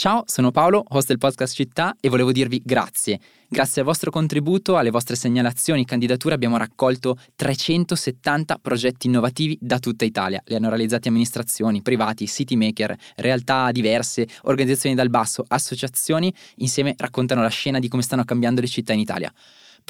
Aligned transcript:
Ciao, 0.00 0.22
sono 0.24 0.50
Paolo, 0.50 0.82
host 0.88 1.08
del 1.08 1.18
podcast 1.18 1.54
Città 1.54 1.94
e 2.00 2.08
volevo 2.08 2.32
dirvi 2.32 2.62
grazie. 2.64 3.20
Grazie 3.46 3.82
al 3.82 3.86
vostro 3.86 4.10
contributo, 4.10 4.78
alle 4.78 4.88
vostre 4.88 5.14
segnalazioni 5.14 5.82
e 5.82 5.84
candidature 5.84 6.34
abbiamo 6.34 6.56
raccolto 6.56 7.18
370 7.36 8.60
progetti 8.62 9.08
innovativi 9.08 9.58
da 9.60 9.78
tutta 9.78 10.06
Italia. 10.06 10.40
Li 10.46 10.54
hanno 10.54 10.70
realizzati 10.70 11.08
amministrazioni, 11.08 11.82
privati, 11.82 12.26
city 12.26 12.56
maker, 12.56 12.96
realtà 13.16 13.70
diverse, 13.72 14.26
organizzazioni 14.44 14.96
dal 14.96 15.10
basso, 15.10 15.44
associazioni, 15.46 16.32
insieme 16.56 16.94
raccontano 16.96 17.42
la 17.42 17.48
scena 17.48 17.78
di 17.78 17.88
come 17.88 18.00
stanno 18.00 18.24
cambiando 18.24 18.62
le 18.62 18.68
città 18.68 18.94
in 18.94 19.00
Italia. 19.00 19.30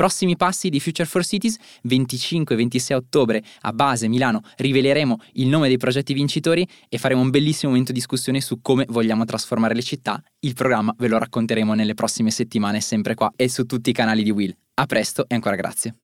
Prossimi 0.01 0.35
passi 0.35 0.71
di 0.71 0.81
Future 0.81 1.07
for 1.07 1.23
Cities, 1.23 1.59
25 1.83 2.55
e 2.55 2.57
26 2.57 2.97
ottobre 2.97 3.43
a 3.61 3.73
Base, 3.75 4.09
Milano, 4.09 4.41
riveleremo 4.57 5.19
il 5.35 5.47
nome 5.47 5.69
dei 5.69 5.77
progetti 5.77 6.15
vincitori 6.15 6.67
e 6.89 6.97
faremo 6.97 7.21
un 7.21 7.29
bellissimo 7.29 7.73
momento 7.73 7.93
di 7.93 7.99
discussione 7.99 8.41
su 8.41 8.63
come 8.63 8.87
vogliamo 8.89 9.27
trasformare 9.27 9.75
le 9.75 9.83
città. 9.83 10.19
Il 10.39 10.55
programma 10.55 10.95
ve 10.97 11.07
lo 11.07 11.19
racconteremo 11.19 11.75
nelle 11.75 11.93
prossime 11.93 12.31
settimane, 12.31 12.81
sempre 12.81 13.13
qua 13.13 13.31
e 13.37 13.51
su 13.51 13.67
tutti 13.67 13.91
i 13.91 13.93
canali 13.93 14.23
di 14.23 14.31
Will. 14.31 14.57
A 14.77 14.87
presto 14.87 15.27
e 15.29 15.35
ancora 15.35 15.57
grazie. 15.57 15.97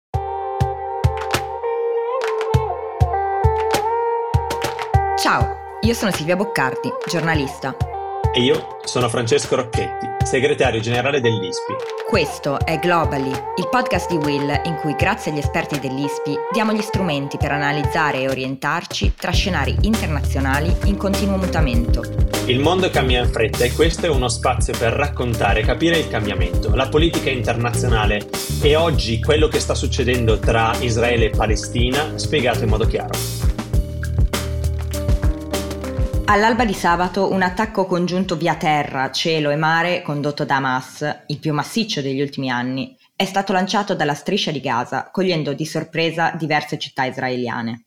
Ciao, 5.19 5.57
io 5.81 5.95
sono 5.95 6.11
Silvia 6.11 6.37
Boccardi, 6.37 6.91
giornalista. 7.09 7.75
E 8.37 8.43
io 8.43 8.77
sono 8.85 9.09
Francesco 9.09 9.57
Rocchetti, 9.57 10.07
segretario 10.23 10.79
generale 10.79 11.23
dell'ISPI. 11.23 11.73
Questo 12.07 12.59
è 12.67 12.79
Globally, 12.79 13.31
il 13.31 13.69
podcast 13.71 14.11
di 14.11 14.17
Will 14.17 14.61
in 14.65 14.75
cui 14.75 14.95
grazie 14.95 15.33
agli 15.33 15.39
esperti 15.39 15.79
dell'ISPI 15.79 16.37
diamo 16.53 16.75
gli 16.75 16.83
strumenti 16.83 17.39
per 17.39 17.53
analizzare 17.53 18.21
e 18.21 18.29
orientarci 18.29 19.15
tra 19.17 19.31
scenari 19.31 19.75
internazionali 19.81 20.71
in 20.85 20.99
continuo 20.99 21.39
mutamento. 21.39 22.03
Il 22.45 22.61
mondo 22.61 22.91
cambia 22.91 23.23
in 23.23 23.31
fretta 23.31 23.65
e 23.65 23.73
questo 23.73 24.05
è 24.05 24.11
uno 24.11 24.29
spazio 24.29 24.77
per 24.79 24.93
raccontare 24.93 25.61
e 25.61 25.65
capire 25.65 25.97
il 25.97 26.09
cambiamento, 26.09 26.75
la 26.75 26.89
politica 26.89 27.31
internazionale 27.31 28.29
e 28.61 28.77
oggi 28.77 29.19
quello 29.19 29.49
che 29.49 29.61
sta 29.61 29.75
succedendo 29.75 30.39
tra 30.39 30.77
Israele 30.81 31.25
e 31.25 31.31
Palestina 31.31 32.19
spiegato 32.19 32.65
in 32.65 32.69
modo 32.69 32.87
chiaro. 32.87 33.36
All'alba 36.29 36.65
di 36.65 36.75
sabato 36.75 37.31
un 37.31 37.41
attacco 37.43 37.87
congiunto 37.87 38.37
via 38.37 38.57
terra, 38.57 39.13
cielo 39.13 39.51
e 39.51 39.57
mare 39.57 40.03
condotto 40.03 40.45
da 40.45 40.57
Hamas, 40.57 41.23
il 41.29 41.39
più 41.39 41.55
massiccio 41.55 42.01
degli 42.03 42.21
ultimi 42.21 42.51
anni, 42.51 42.99
è 43.15 43.25
stato 43.25 43.53
lanciato 43.53 43.95
dalla 43.95 44.13
striscia 44.13 44.51
di 44.51 44.59
Gaza, 44.59 45.09
cogliendo 45.13 45.53
di 45.53 45.65
sorpresa 45.65 46.33
diverse 46.33 46.79
città 46.79 47.05
israeliane. 47.05 47.85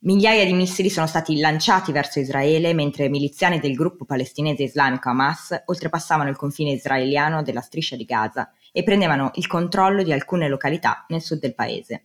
Migliaia 0.00 0.46
di 0.46 0.54
missili 0.54 0.88
sono 0.88 1.06
stati 1.06 1.38
lanciati 1.38 1.92
verso 1.92 2.18
Israele 2.18 2.72
mentre 2.72 3.10
miliziani 3.10 3.60
del 3.60 3.74
gruppo 3.74 4.06
palestinese 4.06 4.62
islamico 4.62 5.10
Hamas 5.10 5.64
oltrepassavano 5.66 6.30
il 6.30 6.36
confine 6.36 6.72
israeliano 6.72 7.42
della 7.42 7.60
striscia 7.60 7.94
di 7.94 8.06
Gaza 8.06 8.50
e 8.72 8.82
prendevano 8.82 9.32
il 9.34 9.46
controllo 9.46 10.02
di 10.02 10.14
alcune 10.14 10.48
località 10.48 11.04
nel 11.08 11.20
sud 11.20 11.40
del 11.40 11.54
paese. 11.54 12.04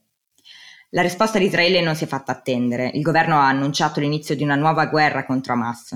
La 0.96 1.02
risposta 1.02 1.40
di 1.40 1.46
Israele 1.48 1.82
non 1.82 1.94
si 1.94 2.06
è 2.06 2.08
fatta 2.08 2.32
attendere. 2.32 2.90
Il 2.94 3.02
governo 3.02 3.36
ha 3.36 3.50
annunciato 3.50 4.00
l'inizio 4.00 4.34
di 4.34 4.44
una 4.44 4.56
nuova 4.56 4.86
guerra 4.86 5.26
contro 5.26 5.52
Hamas. 5.52 5.94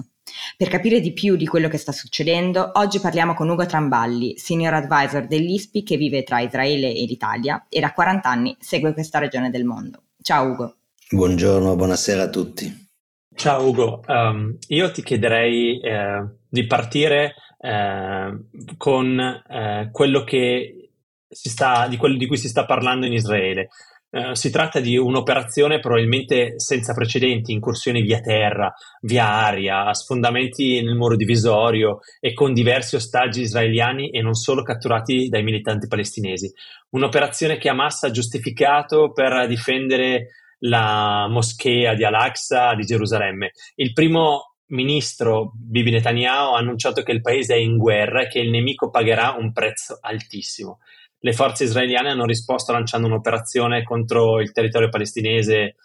Per 0.57 0.67
capire 0.67 0.99
di 0.99 1.13
più 1.13 1.37
di 1.37 1.47
quello 1.47 1.69
che 1.69 1.77
sta 1.77 1.93
succedendo, 1.93 2.71
oggi 2.73 2.99
parliamo 2.99 3.33
con 3.33 3.47
Ugo 3.47 3.65
Tramballi, 3.65 4.37
senior 4.37 4.73
advisor 4.73 5.25
dell'ISPI 5.25 5.83
che 5.83 5.95
vive 5.95 6.23
tra 6.23 6.41
Israele 6.41 6.93
e 6.93 7.05
l'Italia 7.05 7.65
e 7.69 7.79
da 7.79 7.93
40 7.93 8.29
anni 8.29 8.57
segue 8.59 8.91
questa 8.91 9.19
regione 9.19 9.49
del 9.49 9.63
mondo. 9.63 10.01
Ciao 10.21 10.49
Ugo. 10.49 10.75
Buongiorno, 11.09 11.77
buonasera 11.77 12.23
a 12.23 12.29
tutti. 12.29 12.87
Ciao 13.33 13.69
Ugo, 13.69 14.03
um, 14.05 14.57
io 14.67 14.91
ti 14.91 15.01
chiederei 15.01 15.79
eh, 15.79 16.27
di 16.49 16.67
partire 16.67 17.35
eh, 17.57 18.37
con 18.75 19.17
eh, 19.17 19.89
quello 19.93 20.25
che 20.25 20.91
si 21.29 21.47
sta, 21.47 21.87
di 21.87 21.95
quello 21.95 22.17
di 22.17 22.27
cui 22.27 22.37
si 22.37 22.49
sta 22.49 22.65
parlando 22.65 23.05
in 23.05 23.13
Israele. 23.13 23.69
Eh, 24.11 24.35
si 24.35 24.49
tratta 24.49 24.79
di 24.79 24.97
un'operazione 24.97 25.79
probabilmente 25.79 26.59
senza 26.59 26.93
precedenti, 26.93 27.51
incursioni 27.51 28.01
via 28.01 28.19
terra, 28.21 28.73
via 29.01 29.27
aria, 29.27 29.93
sfondamenti 29.93 30.81
nel 30.81 30.95
muro 30.95 31.15
divisorio 31.15 31.99
e 32.19 32.33
con 32.33 32.53
diversi 32.53 32.95
ostaggi 32.95 33.41
israeliani 33.41 34.09
e 34.09 34.23
non 34.23 34.33
solo 34.33 34.63
catturati 34.63 35.29
dai 35.29 35.43
militanti 35.43 35.87
palestinesi. 35.87 36.51
Un'operazione 36.89 37.59
che 37.59 37.69
Hamas 37.69 38.03
ha 38.03 38.09
giustificato 38.09 39.11
per 39.11 39.45
difendere 39.47 40.29
la 40.61 41.27
moschea 41.29 41.93
di 41.93 42.03
Al-Aqsa 42.03 42.73
di 42.73 42.85
Gerusalemme. 42.85 43.51
Il 43.75 43.93
primo 43.93 44.55
ministro 44.69 45.51
Bibi 45.53 45.91
Netanyahu 45.91 46.55
ha 46.55 46.57
annunciato 46.57 47.03
che 47.03 47.11
il 47.11 47.21
paese 47.21 47.53
è 47.53 47.57
in 47.57 47.77
guerra 47.77 48.23
e 48.23 48.27
che 48.27 48.39
il 48.39 48.49
nemico 48.49 48.89
pagherà 48.89 49.35
un 49.37 49.51
prezzo 49.51 49.99
altissimo 50.01 50.79
le 51.19 51.33
forze 51.33 51.65
israeliane 51.65 52.09
hanno 52.09 52.25
risposto 52.25 52.71
lanciando 52.71 53.07
un'operazione 53.07 53.83
contro 53.83 54.39
il 54.39 54.51
territorio 54.51 54.89
palestinese, 54.89 55.75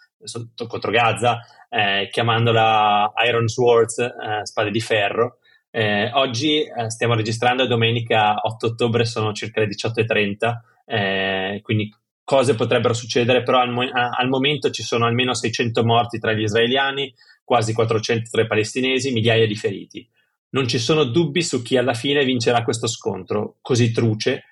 contro 0.67 0.91
Gaza, 0.91 1.39
eh, 1.69 2.07
chiamandola 2.11 3.13
Iron 3.27 3.47
Swords, 3.47 3.99
eh, 3.99 4.11
spade 4.43 4.71
di 4.71 4.79
ferro. 4.79 5.37
Eh, 5.69 6.09
oggi 6.13 6.61
eh, 6.61 6.89
stiamo 6.89 7.15
registrando, 7.15 7.67
domenica 7.67 8.35
8 8.41 8.67
ottobre 8.67 9.03
sono 9.03 9.33
circa 9.33 9.59
le 9.59 9.67
18.30, 9.67 10.53
eh, 10.85 11.59
quindi 11.61 11.93
cose 12.23 12.55
potrebbero 12.55 12.93
succedere, 12.93 13.43
però 13.43 13.59
al, 13.59 13.71
mo- 13.71 13.89
al, 13.91 14.29
momento 14.29 14.71
ci 14.71 14.83
sono 14.83 15.05
almeno 15.05 15.33
600 15.33 15.83
morti 15.83 16.17
tra 16.17 16.31
gli 16.31 16.43
israeliani, 16.43 17.13
quasi 17.43 17.73
400 17.73 18.29
tra 18.31 18.41
i 18.41 18.47
palestinesi, 18.47 19.11
migliaia 19.11 19.45
di 19.45 19.55
feriti. 19.55 20.09
Non 20.51 20.65
ci 20.67 20.79
sono 20.79 21.03
dubbi 21.03 21.43
su 21.43 21.61
chi 21.61 21.75
alla 21.75 21.93
fine 21.93 22.23
vincerà 22.23 22.63
questo 22.63 22.87
scontro 22.87 23.57
così 23.61 23.91
truce 23.91 24.45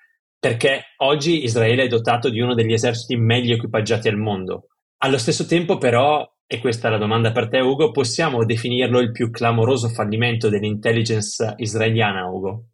perché 0.44 0.82
oggi 0.98 1.42
Israele 1.42 1.84
è 1.84 1.88
dotato 1.88 2.28
di 2.28 2.38
uno 2.38 2.52
degli 2.52 2.74
eserciti 2.74 3.16
meglio 3.16 3.54
equipaggiati 3.54 4.08
al 4.08 4.18
mondo. 4.18 4.66
Allo 4.98 5.16
stesso 5.16 5.46
tempo, 5.46 5.78
però, 5.78 6.22
e 6.46 6.60
questa 6.60 6.88
è 6.88 6.90
la 6.90 6.98
domanda 6.98 7.32
per 7.32 7.48
te, 7.48 7.60
Ugo, 7.60 7.90
possiamo 7.92 8.44
definirlo 8.44 9.00
il 9.00 9.10
più 9.10 9.30
clamoroso 9.30 9.88
fallimento 9.88 10.50
dell'intelligence 10.50 11.54
israeliana, 11.56 12.28
Ugo? 12.28 12.64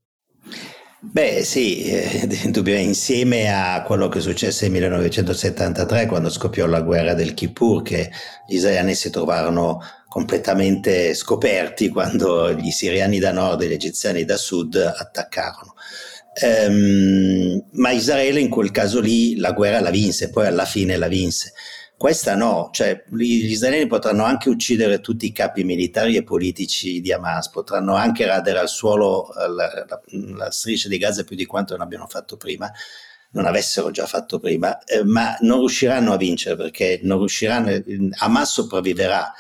Beh 0.98 1.44
sì, 1.44 1.84
eh, 1.84 2.26
insieme 2.82 3.54
a 3.54 3.84
quello 3.84 4.08
che 4.08 4.18
successe 4.18 4.64
nel 4.64 4.72
1973 4.72 6.06
quando 6.06 6.28
scoppiò 6.28 6.66
la 6.66 6.80
guerra 6.80 7.14
del 7.14 7.34
Kippur 7.34 7.82
che 7.82 8.10
gli 8.48 8.56
israeliani 8.56 8.96
si 8.96 9.10
trovarono 9.10 9.80
completamente 10.08 11.14
scoperti 11.14 11.88
quando 11.88 12.52
gli 12.52 12.70
siriani 12.70 13.20
da 13.20 13.30
nord 13.30 13.62
e 13.62 13.68
gli 13.68 13.74
egiziani 13.74 14.24
da 14.24 14.36
sud 14.36 14.74
attaccarono. 14.74 15.74
Um, 16.42 17.62
ma 17.72 17.90
Israele 17.90 18.40
in 18.40 18.48
quel 18.48 18.70
caso 18.70 19.00
lì 19.00 19.36
la 19.36 19.52
guerra 19.52 19.80
la 19.80 19.90
vinse, 19.90 20.30
poi 20.30 20.46
alla 20.46 20.64
fine 20.64 20.96
la 20.96 21.08
vinse. 21.08 21.52
Questa 22.00 22.34
no, 22.34 22.70
cioè 22.72 23.04
gli 23.10 23.50
israeliani 23.50 23.86
potranno 23.86 24.24
anche 24.24 24.48
uccidere 24.48 25.00
tutti 25.00 25.26
i 25.26 25.32
capi 25.32 25.64
militari 25.64 26.16
e 26.16 26.22
politici 26.22 27.02
di 27.02 27.12
Hamas, 27.12 27.50
potranno 27.50 27.94
anche 27.94 28.24
radere 28.24 28.58
al 28.58 28.70
suolo 28.70 29.28
la, 29.36 29.84
la, 29.86 30.00
la 30.34 30.50
striscia 30.50 30.88
di 30.88 30.96
Gaza 30.96 31.24
più 31.24 31.36
di 31.36 31.44
quanto 31.44 31.74
non 31.74 31.82
abbiano 31.84 32.06
fatto 32.06 32.38
prima, 32.38 32.72
non 33.32 33.44
avessero 33.44 33.90
già 33.90 34.06
fatto 34.06 34.38
prima, 34.38 34.82
eh, 34.84 35.04
ma 35.04 35.36
non 35.40 35.58
riusciranno 35.58 36.14
a 36.14 36.16
vincere 36.16 36.56
perché 36.56 37.00
non 37.02 37.18
riusciranno, 37.18 37.82
Hamas 38.16 38.50
sopravviverà 38.50 39.30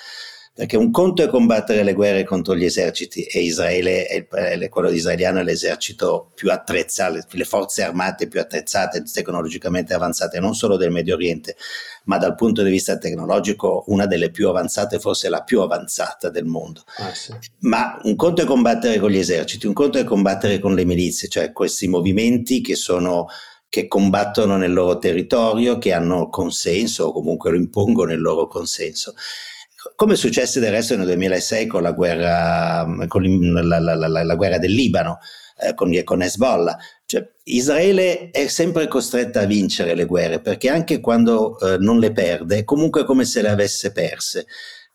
perché 0.52 0.76
un 0.76 0.90
conto 0.90 1.22
è 1.22 1.28
combattere 1.28 1.84
le 1.84 1.94
guerre 1.94 2.24
contro 2.24 2.56
gli 2.56 2.64
eserciti 2.64 3.22
e 3.22 3.40
Israele, 3.40 4.04
è 4.06 4.68
quello 4.68 4.90
israeliano 4.90 5.38
è 5.38 5.44
l'esercito 5.44 6.32
più 6.34 6.50
attrezzato, 6.50 7.24
le 7.30 7.44
forze 7.44 7.82
armate 7.82 8.26
più 8.26 8.40
attrezzate, 8.40 9.02
tecnologicamente 9.04 9.94
avanzate, 9.94 10.40
non 10.40 10.54
solo 10.54 10.76
del 10.76 10.90
Medio 10.90 11.14
Oriente, 11.14 11.56
ma 12.04 12.18
dal 12.18 12.34
punto 12.34 12.62
di 12.62 12.70
vista 12.70 12.98
tecnologico 12.98 13.84
una 13.86 14.06
delle 14.06 14.30
più 14.30 14.48
avanzate, 14.48 14.98
forse 14.98 15.28
la 15.28 15.42
più 15.42 15.60
avanzata 15.60 16.28
del 16.30 16.44
mondo. 16.44 16.82
Ah, 16.96 17.14
sì. 17.14 17.32
Ma 17.60 17.98
un 18.02 18.16
conto 18.16 18.42
è 18.42 18.44
combattere 18.44 18.98
con 18.98 19.10
gli 19.10 19.18
eserciti, 19.18 19.66
un 19.66 19.72
conto 19.72 19.98
è 19.98 20.04
combattere 20.04 20.58
con 20.58 20.74
le 20.74 20.84
milizie, 20.84 21.28
cioè 21.28 21.52
questi 21.52 21.86
movimenti 21.86 22.60
che 22.60 22.74
sono 22.74 23.28
che 23.68 23.86
combattono 23.86 24.56
nel 24.56 24.72
loro 24.72 24.98
territorio, 24.98 25.78
che 25.78 25.92
hanno 25.92 26.28
consenso 26.28 27.04
o 27.04 27.12
comunque 27.12 27.52
lo 27.52 27.56
impongono 27.56 28.12
il 28.12 28.20
loro 28.20 28.48
consenso 28.48 29.14
come 30.00 30.16
successe 30.16 30.60
del 30.60 30.70
resto 30.70 30.96
nel 30.96 31.04
2006 31.04 31.66
con 31.66 31.82
la 31.82 31.92
guerra, 31.92 32.86
con 33.06 33.22
la, 33.52 33.78
la, 33.78 33.94
la, 33.94 34.22
la 34.24 34.34
guerra 34.34 34.56
del 34.56 34.72
Libano, 34.72 35.18
eh, 35.58 35.74
con, 35.74 35.94
con 36.04 36.22
Hezbollah. 36.22 36.74
Cioè, 37.04 37.28
Israele 37.42 38.30
è 38.30 38.46
sempre 38.46 38.88
costretta 38.88 39.40
a 39.40 39.44
vincere 39.44 39.94
le 39.94 40.06
guerre 40.06 40.40
perché 40.40 40.70
anche 40.70 41.00
quando 41.00 41.58
eh, 41.60 41.76
non 41.76 41.98
le 41.98 42.12
perde 42.12 42.56
è 42.56 42.64
comunque 42.64 43.04
come 43.04 43.26
se 43.26 43.42
le 43.42 43.50
avesse 43.50 43.92
perse 43.92 44.46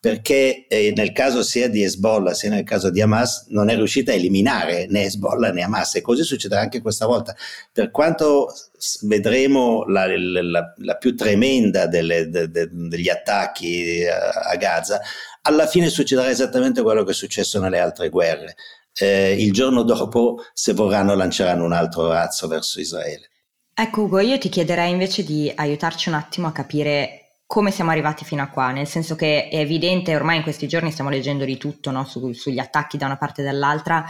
perché 0.06 0.68
eh, 0.68 0.94
nel 0.96 1.12
caso 1.14 1.42
sia 1.42 1.68
di 1.68 1.82
Hezbollah 1.82 2.36
sia 2.36 2.52
nel 2.52 2.64
caso 2.64 2.92
di 2.92 3.02
Hamas 3.02 3.48
non 3.48 3.70
è 3.70 3.76
riuscita 3.76 4.12
a 4.12 4.14
eliminare 4.14 4.86
né 4.88 5.06
Hezbollah 5.06 5.52
né 5.52 5.64
Hamas 5.64 5.96
e 5.96 6.02
così 6.02 6.22
succederà 6.22 6.62
anche 6.62 6.80
questa 6.80 7.08
volta. 7.08 7.36
Per 7.72 7.90
quanto 7.90 8.54
vedremo 9.02 9.84
la, 9.86 10.06
la, 10.16 10.74
la 10.78 10.96
più 10.98 11.16
tremenda 11.16 11.88
delle, 11.88 12.30
de, 12.30 12.52
de, 12.52 12.70
degli 12.72 13.10
attacchi 13.10 14.06
a, 14.06 14.52
a 14.52 14.56
Gaza, 14.58 15.02
alla 15.42 15.66
fine 15.66 15.90
succederà 15.90 16.30
esattamente 16.30 16.84
quello 16.84 17.04
che 17.04 17.10
è 17.10 17.16
successo 17.16 17.60
nelle 17.60 17.80
altre 17.80 18.10
guerre. 18.10 18.58
eh, 19.00 19.36
il 19.40 19.52
giorno 19.54 19.82
dopo, 19.82 20.38
se 20.54 20.74
vorranno, 20.74 21.16
lanceranno 21.16 21.66
un 21.66 21.74
altro 21.74 22.08
razzo 22.10 22.48
verso 22.48 22.80
Israele. 22.80 23.32
Ecco 23.74 24.02
Ugo, 24.04 24.20
io 24.20 24.38
ti 24.38 24.50
chiederei 24.50 24.92
invece 24.92 25.24
di 25.24 25.52
aiutarci 25.54 26.10
un 26.10 26.16
attimo 26.16 26.46
a 26.46 26.52
capire 26.52 27.25
come 27.46 27.72
siamo 27.72 27.92
arrivati 27.92 28.26
fino 28.26 28.42
a 28.42 28.48
qua, 28.48 28.72
nel 28.72 28.88
senso 28.88 29.16
che 29.16 29.50
è 29.50 29.58
evidente, 29.60 30.16
ormai 30.16 30.38
in 30.38 30.44
questi 30.44 30.68
giorni 30.68 30.92
stiamo 30.92 31.10
leggendo 31.10 31.46
di 31.46 31.58
tutto 31.58 31.92
no? 31.92 32.04
Su, 32.06 32.32
sugli 32.34 32.60
attacchi 32.60 32.98
da 32.98 33.06
una 33.06 33.18
parte 33.18 33.42
e 33.42 33.46
dall'altra, 33.46 34.04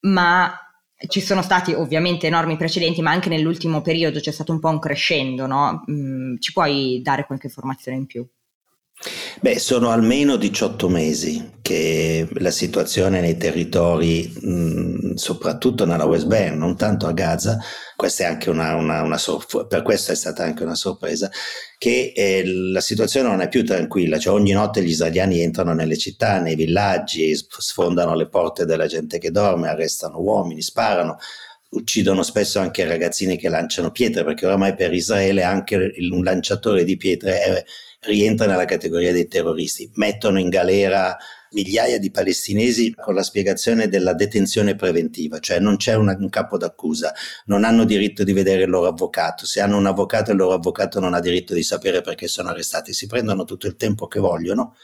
ma 0.00 0.60
ci 1.08 1.20
sono 1.20 1.42
stati 1.42 1.72
ovviamente 1.72 2.26
enormi 2.26 2.56
precedenti, 2.56 3.02
ma 3.02 3.10
anche 3.10 3.28
nell'ultimo 3.28 3.82
periodo 3.82 4.20
c'è 4.20 4.30
stato 4.30 4.52
un 4.52 4.60
po' 4.60 4.68
un 4.68 4.78
crescendo, 4.78 5.46
no? 5.46 5.84
Mm, 5.90 6.36
ci 6.38 6.52
puoi 6.52 7.00
dare 7.02 7.26
qualche 7.26 7.46
informazione 7.46 7.98
in 7.98 8.06
più? 8.06 8.26
Beh, 9.40 9.58
sono 9.58 9.90
almeno 9.90 10.36
18 10.36 10.88
mesi 10.88 11.58
che 11.60 12.26
la 12.38 12.50
situazione 12.50 13.20
nei 13.20 13.36
territori, 13.36 14.32
soprattutto 15.14 15.84
nella 15.84 16.06
West 16.06 16.26
Bank, 16.26 16.54
non 16.54 16.76
tanto 16.76 17.06
a 17.06 17.12
Gaza, 17.12 17.58
una, 18.46 18.74
una, 18.74 19.02
una 19.02 19.18
per 19.68 19.82
questo 19.82 20.12
è 20.12 20.14
stata 20.14 20.44
anche 20.44 20.62
una 20.62 20.74
sorpresa, 20.74 21.30
che 21.76 22.12
eh, 22.16 22.42
la 22.46 22.80
situazione 22.80 23.28
non 23.28 23.42
è 23.42 23.48
più 23.48 23.64
tranquilla, 23.64 24.18
cioè 24.18 24.34
ogni 24.34 24.52
notte 24.52 24.82
gli 24.82 24.88
israeliani 24.88 25.40
entrano 25.40 25.74
nelle 25.74 25.98
città, 25.98 26.40
nei 26.40 26.54
villaggi, 26.54 27.34
sfondano 27.34 28.14
le 28.14 28.28
porte 28.28 28.64
della 28.64 28.86
gente 28.86 29.18
che 29.18 29.30
dorme, 29.30 29.68
arrestano 29.68 30.20
uomini, 30.20 30.62
sparano, 30.62 31.18
uccidono 31.70 32.22
spesso 32.22 32.60
anche 32.60 32.86
ragazzini 32.86 33.36
che 33.36 33.50
lanciano 33.50 33.90
pietre, 33.90 34.24
perché 34.24 34.46
oramai 34.46 34.74
per 34.74 34.94
Israele 34.94 35.42
anche 35.42 35.92
un 36.10 36.24
lanciatore 36.24 36.84
di 36.84 36.96
pietre 36.96 37.40
è 37.42 37.64
rientra 38.06 38.46
nella 38.46 38.64
categoria 38.64 39.12
dei 39.12 39.28
terroristi. 39.28 39.90
Mettono 39.94 40.38
in 40.38 40.48
galera 40.48 41.16
migliaia 41.50 41.98
di 41.98 42.10
palestinesi 42.10 42.94
con 42.94 43.14
la 43.14 43.22
spiegazione 43.22 43.88
della 43.88 44.12
detenzione 44.12 44.74
preventiva, 44.74 45.38
cioè 45.38 45.58
non 45.58 45.76
c'è 45.76 45.94
una, 45.94 46.16
un 46.18 46.28
capo 46.28 46.58
d'accusa, 46.58 47.14
non 47.46 47.64
hanno 47.64 47.84
diritto 47.84 48.24
di 48.24 48.32
vedere 48.32 48.64
il 48.64 48.70
loro 48.70 48.88
avvocato, 48.88 49.46
se 49.46 49.60
hanno 49.60 49.76
un 49.76 49.86
avvocato 49.86 50.32
il 50.32 50.36
loro 50.36 50.54
avvocato 50.54 51.00
non 51.00 51.14
ha 51.14 51.20
diritto 51.20 51.54
di 51.54 51.62
sapere 51.62 52.00
perché 52.00 52.28
sono 52.28 52.50
arrestati, 52.50 52.92
si 52.92 53.06
prendono 53.06 53.44
tutto 53.44 53.66
il 53.66 53.76
tempo 53.76 54.06
che 54.06 54.18
vogliono 54.20 54.76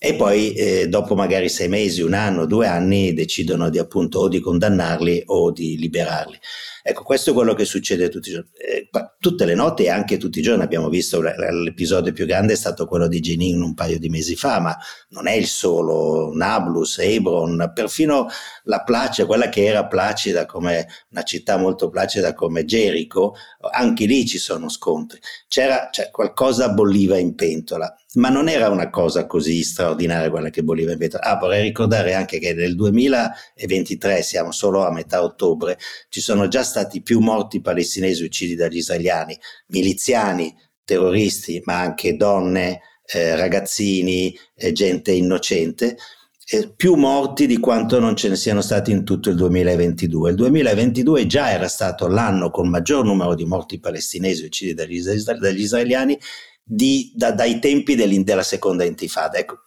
e 0.00 0.14
poi 0.14 0.52
eh, 0.52 0.88
dopo 0.88 1.16
magari 1.16 1.48
sei 1.48 1.68
mesi, 1.68 2.02
un 2.02 2.14
anno, 2.14 2.46
due 2.46 2.68
anni 2.68 3.12
decidono 3.12 3.68
di 3.68 3.78
appunto 3.78 4.20
o 4.20 4.28
di 4.28 4.38
condannarli 4.38 5.24
o 5.26 5.50
di 5.50 5.76
liberarli. 5.76 6.38
Ecco, 6.84 7.02
questo 7.02 7.30
è 7.30 7.34
quello 7.34 7.52
che 7.52 7.64
succede 7.64 8.08
tutti 8.08 8.28
i 8.28 8.32
giorni. 8.32 8.48
Eh, 8.54 8.88
tutte 9.18 9.44
le 9.44 9.54
notti 9.54 9.82
e 9.82 9.90
anche 9.90 10.16
tutti 10.16 10.38
i 10.38 10.42
giorni 10.42 10.62
abbiamo 10.62 10.88
visto 10.88 11.20
l'episodio 11.20 12.12
più 12.12 12.26
grande 12.26 12.52
è 12.52 12.56
stato 12.56 12.86
quello 12.86 13.08
di 13.08 13.18
Jenin 13.18 13.60
un 13.60 13.74
paio 13.74 13.98
di 13.98 14.08
mesi 14.08 14.36
fa, 14.36 14.60
ma 14.60 14.76
non 15.08 15.26
è 15.26 15.32
il 15.32 15.46
solo. 15.46 16.32
Nablus, 16.32 16.98
Hebron, 16.98 17.72
perfino 17.74 18.28
la 18.64 18.82
Placida, 18.84 19.26
quella 19.26 19.48
che 19.48 19.64
era 19.64 19.86
placida 19.86 20.46
come 20.46 20.86
una 21.10 21.24
città 21.24 21.56
molto 21.56 21.88
placida 21.88 22.34
come 22.34 22.64
Gerico, 22.64 23.34
anche 23.72 24.06
lì 24.06 24.24
ci 24.26 24.38
sono 24.38 24.68
scontri. 24.68 25.18
C'era 25.48 25.88
cioè, 25.90 26.10
qualcosa 26.10 26.68
bolliva 26.68 27.18
in 27.18 27.34
pentola 27.34 27.92
ma 28.18 28.28
non 28.28 28.48
era 28.48 28.68
una 28.68 28.90
cosa 28.90 29.26
così 29.26 29.62
straordinaria 29.62 30.30
quella 30.30 30.50
che 30.50 30.62
bolliva 30.62 30.92
in 30.92 30.98
pentola. 30.98 31.22
Ah, 31.22 31.38
vorrei 31.38 31.62
ricordare 31.62 32.14
anche 32.14 32.38
che 32.38 32.52
nel 32.52 32.74
2023, 32.74 34.22
siamo 34.22 34.52
solo 34.52 34.84
a 34.84 34.92
metà 34.92 35.22
ottobre, 35.22 35.78
ci 36.08 36.20
sono 36.20 36.48
già 36.48 36.62
stati 36.62 37.00
più 37.00 37.20
morti 37.20 37.60
palestinesi 37.60 38.24
uccisi 38.24 38.54
dagli 38.56 38.78
israeliani, 38.78 39.38
miliziani, 39.68 40.54
terroristi, 40.84 41.62
ma 41.64 41.80
anche 41.80 42.16
donne, 42.16 42.80
eh, 43.06 43.36
ragazzini, 43.36 44.36
eh, 44.54 44.72
gente 44.72 45.12
innocente, 45.12 45.96
più 46.76 46.94
morti 46.94 47.46
di 47.46 47.58
quanto 47.58 48.00
non 48.00 48.16
ce 48.16 48.30
ne 48.30 48.36
siano 48.36 48.62
stati 48.62 48.90
in 48.90 49.04
tutto 49.04 49.28
il 49.28 49.36
2022. 49.36 50.30
Il 50.30 50.36
2022 50.36 51.26
già 51.26 51.50
era 51.50 51.68
stato 51.68 52.08
l'anno 52.08 52.50
con 52.50 52.70
maggior 52.70 53.04
numero 53.04 53.34
di 53.34 53.44
morti 53.44 53.78
palestinesi 53.78 54.44
uccisi 54.44 54.72
dagli, 54.72 54.98
dagli 55.00 55.60
israeliani 55.60 56.18
di, 56.68 57.10
da, 57.14 57.32
dai 57.32 57.58
tempi 57.58 57.94
della 57.94 58.42
seconda 58.42 58.84
intifada. 58.84 59.38
Ecco, 59.38 59.60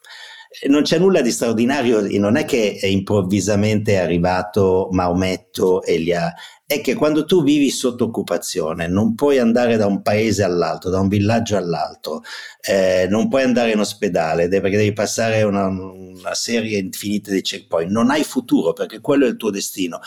non 0.68 0.84
c'è 0.84 1.00
nulla 1.00 1.22
di 1.22 1.32
straordinario, 1.32 2.02
non 2.20 2.36
è 2.36 2.46
che 2.46 2.78
è 2.80 2.86
improvvisamente 2.86 3.98
arrivato 3.98 4.90
Maometto 4.92 5.82
e 5.84 5.98
li 5.98 6.14
ha... 6.14 6.34
È 6.66 6.80
che 6.80 6.94
quando 6.94 7.26
tu 7.26 7.44
vivi 7.44 7.70
sotto 7.70 8.06
occupazione 8.06 8.88
non 8.88 9.14
puoi 9.14 9.40
andare 9.40 9.76
da 9.76 9.88
un 9.88 10.02
paese 10.02 10.44
all'altro, 10.44 10.90
da 10.90 11.02
un 11.02 11.10
villaggio 11.10 11.58
all'altro, 11.58 12.22
eh, 12.62 13.08
non 13.10 13.28
puoi 13.28 13.44
andare 13.44 13.72
in 13.72 13.80
ospedale 13.80 14.48
perché 14.48 14.78
devi 14.78 14.94
passare 14.94 15.44
una, 15.44 15.68
una 15.68 16.34
serie 16.34 16.78
infinita 16.78 17.30
di 17.32 17.42
checkpoint, 17.42 17.92
non 17.92 18.10
hai 18.10 18.24
futuro 18.24 18.72
perché 18.72 19.02
quello 19.02 19.26
è 19.26 19.30
il 19.30 19.36
tuo 19.36 19.50
destino. 19.50 20.00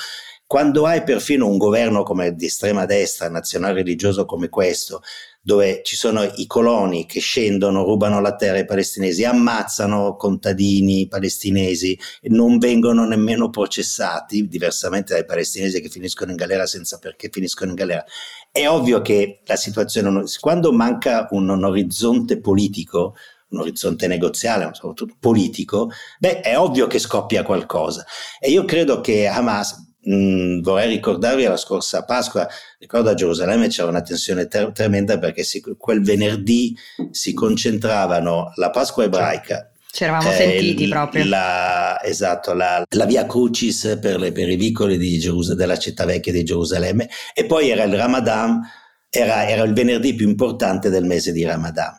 Quando 0.54 0.86
hai 0.86 1.02
perfino 1.02 1.48
un 1.48 1.58
governo 1.58 2.04
come 2.04 2.32
di 2.36 2.46
estrema 2.46 2.84
destra, 2.84 3.28
nazionale 3.28 3.74
religioso 3.74 4.24
come 4.24 4.48
questo, 4.48 5.02
dove 5.42 5.80
ci 5.82 5.96
sono 5.96 6.22
i 6.22 6.46
coloni 6.46 7.06
che 7.06 7.18
scendono, 7.18 7.82
rubano 7.82 8.20
la 8.20 8.36
terra 8.36 8.58
ai 8.58 8.64
palestinesi, 8.64 9.24
ammazzano 9.24 10.14
contadini 10.14 11.08
palestinesi 11.08 11.98
non 12.28 12.58
vengono 12.58 13.04
nemmeno 13.04 13.50
processati, 13.50 14.46
diversamente 14.46 15.12
dai 15.14 15.24
palestinesi 15.24 15.80
che 15.80 15.88
finiscono 15.88 16.30
in 16.30 16.36
galera 16.36 16.66
senza 16.66 16.98
perché 16.98 17.30
finiscono 17.32 17.70
in 17.70 17.76
galera. 17.76 18.04
È 18.52 18.68
ovvio 18.68 19.02
che 19.02 19.40
la 19.46 19.56
situazione, 19.56 20.22
quando 20.38 20.70
manca 20.70 21.26
un, 21.32 21.48
un 21.48 21.64
orizzonte 21.64 22.38
politico, 22.38 23.16
un 23.48 23.58
orizzonte 23.58 24.06
negoziale, 24.06 24.66
ma 24.66 24.72
soprattutto 24.72 25.16
politico, 25.18 25.90
beh, 26.20 26.42
è 26.42 26.56
ovvio 26.56 26.86
che 26.86 27.00
scoppia 27.00 27.42
qualcosa. 27.42 28.06
E 28.38 28.50
io 28.50 28.64
credo 28.64 29.00
che 29.00 29.26
Hamas, 29.26 29.93
Mm, 30.10 30.60
vorrei 30.60 30.88
ricordarvi 30.88 31.44
la 31.44 31.56
scorsa 31.56 32.04
Pasqua, 32.04 32.46
ricordo 32.78 33.08
a 33.08 33.14
Gerusalemme 33.14 33.68
c'era 33.68 33.88
una 33.88 34.02
tensione 34.02 34.46
ter- 34.46 34.72
tremenda 34.72 35.18
perché 35.18 35.42
si, 35.44 35.62
quel 35.78 36.02
venerdì 36.02 36.76
si 37.10 37.32
concentravano 37.32 38.52
la 38.56 38.70
Pasqua 38.70 39.04
ebraica. 39.04 39.70
Ci 39.90 40.02
eravamo 40.02 40.30
eh, 40.30 40.34
sentiti 40.34 40.88
proprio. 40.88 41.24
La, 41.24 42.02
esatto, 42.02 42.52
la, 42.52 42.84
la, 42.86 43.04
via 43.06 43.26
Crucis 43.26 43.96
per, 44.00 44.18
le, 44.18 44.32
per 44.32 44.48
i 44.48 44.56
vicoli 44.56 44.98
Gerus- 45.18 45.54
della 45.54 45.78
città 45.78 46.04
vecchia 46.04 46.32
di 46.32 46.42
Gerusalemme 46.42 47.08
e 47.32 47.46
poi 47.46 47.70
era 47.70 47.84
il 47.84 47.94
Ramadan, 47.94 48.60
era, 49.08 49.48
era 49.48 49.62
il 49.62 49.72
venerdì 49.72 50.14
più 50.14 50.28
importante 50.28 50.90
del 50.90 51.04
mese 51.04 51.32
di 51.32 51.44
Ramadan. 51.44 51.96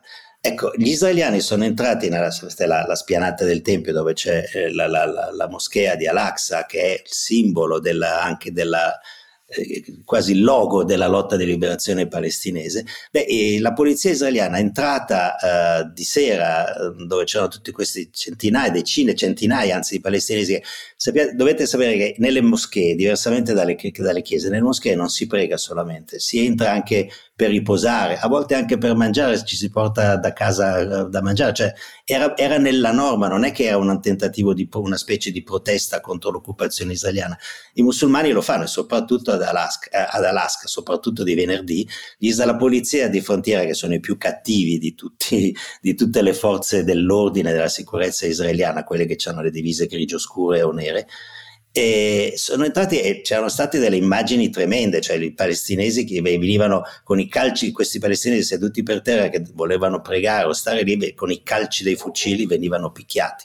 Ecco, 0.47 0.71
gli 0.75 0.89
israeliani 0.89 1.41
sono 1.41 1.63
entrati 1.63 2.07
nella 2.07 2.29
la, 2.65 2.85
la 2.85 2.95
spianata 2.95 3.45
del 3.45 3.61
Tempio 3.61 3.93
dove 3.93 4.13
c'è 4.13 4.43
eh, 4.53 4.73
la, 4.73 4.87
la, 4.87 5.47
moschea 5.49 5.95
di 5.95 6.07
Al-Aqsa 6.07 6.65
che 6.65 6.81
è 6.81 6.91
il 7.03 7.11
simbolo 7.11 7.79
della, 7.79 8.21
anche 8.21 8.51
della, 8.51 8.99
eh, 9.47 10.01
quasi 10.03 10.31
il 10.31 10.43
logo 10.43 10.83
della 10.83 11.07
lotta 11.07 11.35
di 11.35 11.45
liberazione 11.45 12.07
palestinese, 12.07 12.83
beh, 13.11 13.59
la 13.59 13.73
polizia 13.73 14.09
israeliana 14.09 14.57
è 14.57 14.59
entrata 14.59 15.35
uh, 15.39 15.93
di 15.93 16.03
sera 16.03 16.67
eh, 16.67 17.05
dove 17.05 17.25
c'erano 17.25 17.49
tutti 17.49 17.71
questi 17.71 18.09
centinaia, 18.11 18.71
decine, 18.71 19.13
centinaia 19.13 19.75
anzi 19.75 19.97
di 19.97 20.01
palestinesi. 20.01 20.59
Sappiate, 20.95 21.35
dovete 21.35 21.67
sapere 21.67 21.95
che 21.95 22.15
nelle 22.17 22.41
moschee, 22.41 22.95
diversamente 22.95 23.53
dalle, 23.53 23.77
dalle 23.97 24.21
chiese, 24.23 24.49
nelle 24.49 24.63
moschee 24.63 24.95
non 24.95 25.09
si 25.09 25.27
prega 25.27 25.57
solamente, 25.57 26.19
si 26.19 26.43
entra 26.43 26.71
anche 26.71 27.07
per 27.35 27.49
riposare, 27.49 28.17
a 28.17 28.29
volte 28.29 28.55
anche 28.55 28.77
per 28.77 28.95
mangiare, 28.95 29.43
ci 29.43 29.57
si 29.57 29.69
porta 29.69 30.15
da 30.15 30.31
casa 30.31 31.03
da 31.03 31.21
mangiare, 31.21 31.53
cioè 31.53 31.73
era, 32.05 32.37
era 32.37 32.57
nella 32.57 32.93
norma, 32.93 33.27
non 33.27 33.43
è 33.43 33.51
che 33.51 33.65
era 33.65 33.75
un 33.75 33.99
tentativo 34.01 34.53
di 34.53 34.69
una 34.71 34.95
specie 34.95 35.31
di 35.31 35.43
protesta 35.43 35.99
contro 35.99 36.31
l'occupazione 36.31 36.93
israeliana. 36.93 37.37
I 37.73 37.81
musulmani 37.81 38.31
lo 38.31 38.41
fanno, 38.41 38.65
soprattutto 38.67 39.33
ad 39.33 39.41
Alaska, 39.41 39.89
eh, 39.89 40.07
ad 40.17 40.23
Alaska 40.23 40.67
soprattutto 40.67 41.23
di 41.23 41.33
venerdì, 41.33 41.85
gli 42.17 42.33
la 42.35 42.55
polizia 42.55 43.09
di 43.09 43.19
frontiera, 43.19 43.65
che 43.65 43.73
sono 43.73 43.93
i 43.93 43.99
più 43.99 44.17
cattivi 44.17 44.77
di, 44.77 44.95
tutti, 44.95 45.53
di 45.81 45.93
tutte 45.93 46.21
le 46.21 46.33
forze 46.33 46.85
dell'ordine 46.85 47.51
della 47.51 47.67
sicurezza 47.67 48.25
israeliana, 48.25 48.85
quelle 48.85 49.05
che 49.05 49.17
hanno 49.27 49.41
le 49.41 49.51
divise 49.51 49.87
grigio 49.87 50.19
scure 50.19 50.61
o 50.61 50.71
nere, 50.71 51.07
e 51.77 52.35
sono 52.37 52.63
entrati 52.63 53.01
e 53.01 53.19
c'erano 53.19 53.49
state 53.49 53.79
delle 53.79 53.97
immagini 53.97 54.49
tremende, 54.49 55.01
cioè 55.01 55.17
i 55.17 55.33
palestinesi 55.33 56.05
che 56.05 56.21
venivano 56.21 56.83
con 57.03 57.19
i 57.19 57.27
calci, 57.27 57.73
questi 57.73 57.99
palestinesi 57.99 58.43
seduti 58.43 58.81
per 58.81 59.01
terra 59.01 59.27
che 59.27 59.43
volevano 59.53 59.99
pregare 59.99 60.45
o 60.45 60.53
stare 60.53 60.83
lì, 60.83 61.13
con 61.13 61.31
i 61.31 61.43
calci 61.43 61.83
dei 61.83 61.97
fucili 61.97 62.45
venivano 62.45 62.93
picchiati. 62.93 63.43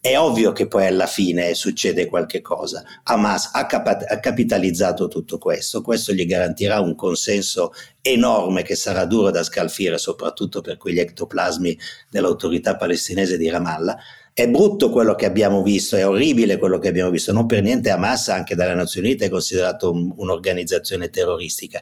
È 0.00 0.16
ovvio 0.16 0.52
che 0.52 0.68
poi 0.68 0.86
alla 0.86 1.06
fine 1.06 1.52
succede 1.52 2.06
qualche 2.06 2.40
cosa. 2.40 2.82
Hamas 3.02 3.50
ha, 3.52 3.66
cap- 3.66 4.06
ha 4.08 4.20
capitalizzato 4.20 5.08
tutto 5.08 5.36
questo, 5.36 5.82
questo 5.82 6.14
gli 6.14 6.24
garantirà 6.24 6.80
un 6.80 6.94
consenso 6.94 7.74
enorme 8.00 8.62
che 8.62 8.74
sarà 8.74 9.04
duro 9.04 9.30
da 9.30 9.42
scalfire, 9.42 9.98
soprattutto 9.98 10.62
per 10.62 10.78
quegli 10.78 11.00
ectoplasmi 11.00 11.78
dell'autorità 12.08 12.76
palestinese 12.76 13.36
di 13.36 13.50
Ramallah 13.50 13.98
è 14.38 14.46
brutto 14.50 14.90
quello 14.90 15.14
che 15.14 15.24
abbiamo 15.24 15.62
visto, 15.62 15.96
è 15.96 16.06
orribile 16.06 16.58
quello 16.58 16.78
che 16.78 16.88
abbiamo 16.88 17.08
visto, 17.08 17.32
non 17.32 17.46
per 17.46 17.62
niente 17.62 17.88
Hamas 17.88 18.28
anche 18.28 18.54
dalle 18.54 18.74
Nazioni 18.74 19.06
Unite 19.06 19.24
è 19.24 19.28
considerato 19.30 19.90
un, 19.90 20.12
un'organizzazione 20.14 21.08
terroristica, 21.08 21.80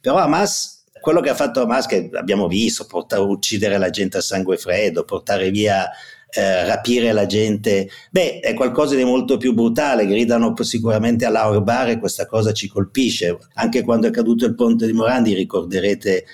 però 0.00 0.16
Hamas, 0.16 0.82
quello 1.00 1.20
che 1.20 1.30
ha 1.30 1.36
fatto 1.36 1.62
Hamas 1.62 1.86
che 1.86 2.10
abbiamo 2.14 2.48
visto, 2.48 2.86
portare, 2.86 3.22
uccidere 3.22 3.78
la 3.78 3.90
gente 3.90 4.16
a 4.16 4.20
sangue 4.20 4.56
freddo, 4.56 5.04
portare 5.04 5.52
via 5.52 5.88
eh, 6.34 6.64
rapire 6.66 7.12
la 7.12 7.26
gente. 7.26 7.88
Beh, 8.10 8.40
è 8.40 8.52
qualcosa 8.54 8.96
di 8.96 9.04
molto 9.04 9.36
più 9.36 9.54
brutale, 9.54 10.04
gridano 10.04 10.54
sicuramente 10.58 11.24
all'Auerbach 11.24 11.88
e 11.88 11.98
questa 12.00 12.26
cosa 12.26 12.52
ci 12.52 12.66
colpisce. 12.66 13.38
Anche 13.54 13.82
quando 13.82 14.08
è 14.08 14.10
caduto 14.10 14.44
il 14.44 14.56
ponte 14.56 14.86
di 14.86 14.92
Morandi 14.92 15.34
ricorderete 15.34 16.24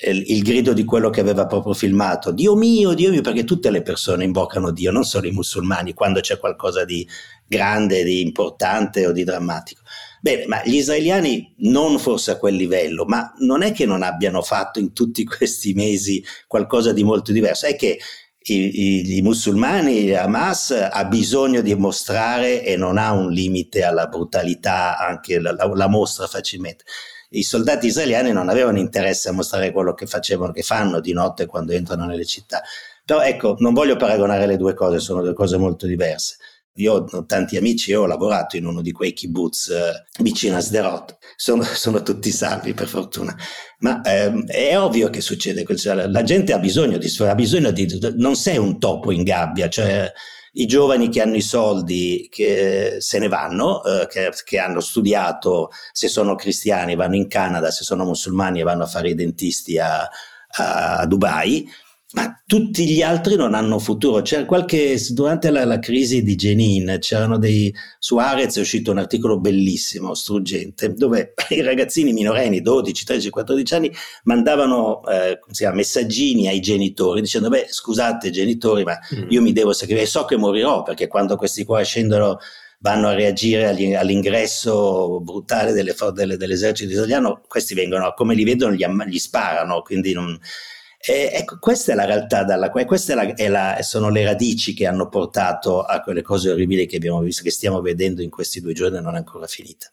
il, 0.00 0.42
grido 0.42 0.72
di 0.72 0.84
quello 0.84 1.10
che 1.10 1.20
aveva 1.20 1.46
proprio 1.46 1.74
filmato, 1.74 2.32
Dio 2.32 2.56
mio, 2.56 2.94
Dio 2.94 3.10
mio, 3.10 3.20
perché 3.20 3.44
tutte 3.44 3.70
le 3.70 3.82
persone 3.82 4.24
invocano 4.24 4.70
Dio, 4.70 4.90
non 4.90 5.04
solo 5.04 5.26
i 5.26 5.32
musulmani, 5.32 5.92
quando 5.92 6.20
c'è 6.20 6.38
qualcosa 6.38 6.84
di 6.84 7.06
grande, 7.46 8.02
di 8.02 8.20
importante 8.20 9.06
o 9.06 9.12
di 9.12 9.24
drammatico. 9.24 9.82
Bene, 10.20 10.46
ma 10.46 10.62
gli 10.64 10.76
israeliani 10.76 11.54
non 11.58 11.98
forse 11.98 12.30
a 12.30 12.36
quel 12.36 12.54
livello, 12.54 13.04
ma 13.04 13.32
non 13.38 13.62
è 13.62 13.72
che 13.72 13.84
non 13.84 14.02
abbiano 14.02 14.40
fatto 14.42 14.78
in 14.78 14.92
tutti 14.92 15.24
questi 15.26 15.74
mesi 15.74 16.24
qualcosa 16.46 16.92
di 16.92 17.04
molto 17.04 17.32
diverso, 17.32 17.66
è 17.66 17.76
che 17.76 17.98
i, 18.44 18.54
i, 18.54 19.16
i, 19.18 19.22
musulmani, 19.22 20.12
Hamas 20.14 20.70
ha 20.70 21.04
bisogno 21.04 21.60
di 21.60 21.74
mostrare 21.74 22.64
e 22.64 22.76
non 22.76 22.98
ha 22.98 23.12
un 23.12 23.30
limite 23.30 23.84
alla 23.84 24.06
brutalità, 24.06 24.98
anche 24.98 25.38
la, 25.38 25.52
la, 25.52 25.70
la, 25.72 25.88
mostra 25.88 26.26
facilmente. 26.26 26.84
I 27.32 27.42
soldati 27.42 27.86
israeliani 27.86 28.32
non 28.32 28.48
avevano 28.48 28.78
interesse 28.78 29.28
a 29.28 29.32
mostrare 29.32 29.72
quello 29.72 29.94
che 29.94 30.06
facevano, 30.06 30.52
che 30.52 30.62
fanno 30.62 31.00
di 31.00 31.12
notte 31.12 31.46
quando 31.46 31.72
entrano 31.72 32.06
nelle 32.06 32.24
città. 32.24 32.62
Però 33.04 33.20
ecco, 33.20 33.56
non 33.58 33.74
voglio 33.74 33.96
paragonare 33.96 34.46
le 34.46 34.56
due 34.56 34.74
cose, 34.74 34.98
sono 34.98 35.22
due 35.22 35.34
cose 35.34 35.56
molto 35.56 35.86
diverse. 35.86 36.36
Io 36.76 37.04
ho 37.10 37.26
tanti 37.26 37.58
amici, 37.58 37.90
io 37.90 38.02
ho 38.02 38.06
lavorato 38.06 38.56
in 38.56 38.64
uno 38.64 38.80
di 38.80 38.92
quei 38.92 39.12
kibbutz 39.12 39.68
eh, 39.68 40.22
vicino 40.22 40.56
a 40.56 40.60
Sderot, 40.60 41.18
sono, 41.36 41.62
sono, 41.74 42.02
tutti 42.02 42.30
salvi 42.30 42.72
per 42.72 42.88
fortuna, 42.88 43.36
ma 43.80 44.00
ehm, 44.00 44.46
è 44.46 44.78
ovvio 44.78 45.10
che 45.10 45.20
succede, 45.20 45.66
cioè, 45.76 46.06
la 46.06 46.22
gente 46.22 46.54
ha 46.54 46.58
bisogno 46.58 46.96
di, 46.96 47.12
ha 47.18 47.34
bisogno 47.34 47.70
di, 47.72 48.14
non 48.16 48.36
sei 48.36 48.56
un 48.56 48.78
topo 48.78 49.10
in 49.10 49.22
gabbia, 49.22 49.68
cioè 49.68 50.10
i 50.52 50.66
giovani 50.66 51.08
che 51.08 51.22
hanno 51.22 51.36
i 51.36 51.40
soldi 51.40 52.28
che 52.30 52.96
se 52.98 53.18
ne 53.18 53.28
vanno, 53.28 53.82
eh, 53.84 54.06
che, 54.08 54.30
che, 54.44 54.58
hanno 54.58 54.80
studiato, 54.80 55.70
se 55.92 56.08
sono 56.08 56.34
cristiani 56.34 56.94
vanno 56.94 57.16
in 57.16 57.28
Canada, 57.28 57.70
se 57.70 57.84
sono 57.84 58.04
musulmani 58.04 58.62
vanno 58.62 58.82
a 58.82 58.86
fare 58.86 59.10
i 59.10 59.14
dentisti 59.14 59.78
a, 59.78 60.08
a 60.48 61.06
Dubai, 61.06 61.66
ma 62.12 62.42
tutti 62.46 62.86
gli 62.86 63.00
altri 63.00 63.36
non 63.36 63.54
hanno 63.54 63.78
futuro. 63.78 64.20
C'era 64.22 64.44
qualche, 64.44 64.98
durante 65.10 65.50
la, 65.50 65.64
la 65.64 65.78
crisi 65.78 66.22
di 66.22 66.34
Jenin, 66.34 66.98
c'erano 67.00 67.38
dei, 67.38 67.74
su 67.98 68.16
Arez 68.16 68.56
è 68.56 68.60
uscito 68.60 68.90
un 68.90 68.98
articolo 68.98 69.40
bellissimo, 69.40 70.14
struggente, 70.14 70.92
dove 70.92 71.34
i 71.50 71.62
ragazzini 71.62 72.12
minorenni, 72.12 72.60
12, 72.60 73.04
13, 73.04 73.30
14 73.30 73.74
anni, 73.74 73.92
mandavano 74.24 75.02
eh, 75.06 75.38
chiama, 75.50 75.76
messaggini 75.76 76.48
ai 76.48 76.60
genitori 76.60 77.22
dicendo, 77.22 77.48
beh, 77.48 77.66
scusate 77.70 78.30
genitori, 78.30 78.84
ma 78.84 78.98
mm. 79.14 79.30
io 79.30 79.40
mi 79.40 79.52
devo 79.52 79.72
sacrificare, 79.72 80.06
so 80.06 80.24
che 80.26 80.36
morirò, 80.36 80.82
perché 80.82 81.06
quando 81.06 81.36
questi 81.36 81.64
qua 81.64 81.82
scendono 81.82 82.38
vanno 82.80 83.08
a 83.08 83.14
reagire 83.14 83.68
all'ingresso 83.96 85.20
brutale 85.20 85.72
delle, 85.72 85.94
delle, 86.12 86.36
dell'esercito 86.36 86.92
italiano, 86.92 87.40
questi 87.48 87.74
vengono, 87.74 88.12
come 88.14 88.34
li 88.34 88.44
vedono, 88.44 88.74
gli, 88.74 88.84
gli 89.06 89.18
sparano, 89.18 89.80
quindi 89.80 90.12
non 90.12 90.38
e, 91.04 91.30
ecco, 91.32 91.58
questa 91.58 91.92
è 91.92 91.94
la 91.96 92.04
realtà, 92.04 92.44
dalla, 92.44 92.70
queste 92.70 93.12
è 93.12 93.16
la, 93.16 93.34
è 93.34 93.48
la, 93.48 93.78
sono 93.80 94.08
le 94.08 94.24
radici 94.24 94.72
che 94.72 94.86
hanno 94.86 95.08
portato 95.08 95.82
a 95.82 96.00
quelle 96.00 96.22
cose 96.22 96.50
orribili 96.50 96.86
che 96.86 96.96
abbiamo 96.96 97.18
visto, 97.20 97.42
che 97.42 97.50
stiamo 97.50 97.80
vedendo 97.80 98.22
in 98.22 98.30
questi 98.30 98.60
due 98.60 98.72
giorni 98.72 98.98
e 98.98 99.00
non 99.00 99.14
è 99.14 99.18
ancora 99.18 99.46
finita. 99.46 99.92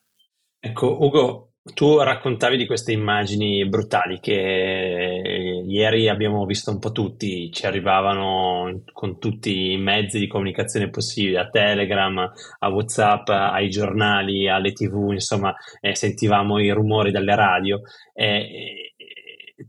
Ecco, 0.59 1.03
Ugo, 1.03 1.53
tu 1.73 1.97
raccontavi 1.97 2.57
di 2.57 2.67
queste 2.67 2.91
immagini 2.91 3.67
brutali 3.67 4.19
che 4.19 5.63
ieri 5.65 6.09
abbiamo 6.09 6.45
visto 6.45 6.69
un 6.69 6.77
po' 6.77 6.91
tutti, 6.91 7.51
ci 7.51 7.65
arrivavano 7.65 8.83
con 8.91 9.17
tutti 9.17 9.71
i 9.71 9.77
mezzi 9.77 10.19
di 10.19 10.27
comunicazione 10.27 10.89
possibili, 10.89 11.37
a 11.37 11.49
Telegram, 11.49 12.17
a 12.59 12.69
Whatsapp, 12.69 13.29
ai 13.29 13.69
giornali, 13.69 14.47
alle 14.47 14.73
tv, 14.73 15.11
insomma, 15.11 15.55
eh, 15.81 15.95
sentivamo 15.95 16.59
i 16.59 16.69
rumori 16.69 17.11
dalle 17.11 17.35
radio. 17.35 17.81
Eh, 18.13 18.88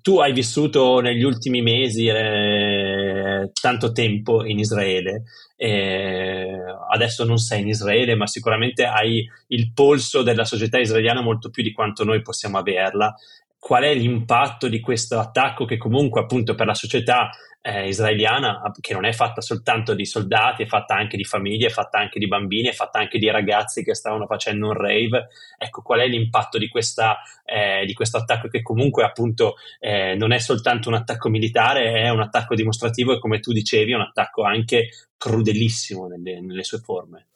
tu 0.00 0.20
hai 0.20 0.32
vissuto 0.32 1.00
negli 1.00 1.22
ultimi 1.22 1.62
mesi 1.62 2.06
eh, 2.06 3.50
tanto 3.60 3.92
tempo 3.92 4.44
in 4.44 4.58
Israele, 4.58 5.24
eh, 5.56 6.56
adesso 6.90 7.24
non 7.24 7.38
sei 7.38 7.62
in 7.62 7.68
Israele, 7.68 8.14
ma 8.14 8.26
sicuramente 8.26 8.84
hai 8.84 9.28
il 9.48 9.72
polso 9.72 10.22
della 10.22 10.44
società 10.44 10.78
israeliana 10.78 11.22
molto 11.22 11.50
più 11.50 11.62
di 11.62 11.72
quanto 11.72 12.04
noi 12.04 12.22
possiamo 12.22 12.58
averla. 12.58 13.14
Qual 13.58 13.82
è 13.82 13.94
l'impatto 13.94 14.68
di 14.68 14.80
questo 14.80 15.18
attacco 15.18 15.66
che 15.66 15.76
comunque 15.76 16.20
appunto 16.20 16.54
per 16.54 16.66
la 16.66 16.74
società 16.74 17.28
eh, 17.62 17.88
israeliana, 17.88 18.62
che 18.80 18.94
non 18.94 19.04
è 19.04 19.12
fatta 19.12 19.40
soltanto 19.40 19.94
di 19.94 20.06
soldati, 20.06 20.62
è 20.62 20.66
fatta 20.66 20.94
anche 20.94 21.16
di 21.16 21.24
famiglie, 21.24 21.66
è 21.66 21.70
fatta 21.70 21.98
anche 21.98 22.18
di 22.18 22.26
bambini, 22.26 22.68
è 22.68 22.72
fatta 22.72 22.98
anche 22.98 23.18
di 23.18 23.30
ragazzi 23.30 23.84
che 23.84 23.94
stavano 23.94 24.26
facendo 24.26 24.68
un 24.68 24.72
rave. 24.72 25.28
Ecco, 25.58 25.82
qual 25.82 26.00
è 26.00 26.06
l'impatto 26.06 26.58
di, 26.58 26.68
questa, 26.68 27.18
eh, 27.44 27.84
di 27.84 27.92
questo 27.92 28.16
attacco 28.16 28.48
che 28.48 28.62
comunque 28.62 29.04
appunto 29.04 29.56
eh, 29.78 30.14
non 30.14 30.32
è 30.32 30.38
soltanto 30.38 30.88
un 30.88 30.94
attacco 30.94 31.28
militare, 31.28 31.92
è 31.92 32.08
un 32.08 32.20
attacco 32.20 32.54
dimostrativo 32.54 33.12
e 33.12 33.18
come 33.18 33.40
tu 33.40 33.52
dicevi 33.52 33.92
è 33.92 33.96
un 33.96 34.02
attacco 34.02 34.42
anche 34.42 34.88
crudelissimo 35.16 36.06
nelle, 36.06 36.40
nelle 36.40 36.64
sue 36.64 36.78
forme. 36.78 37.26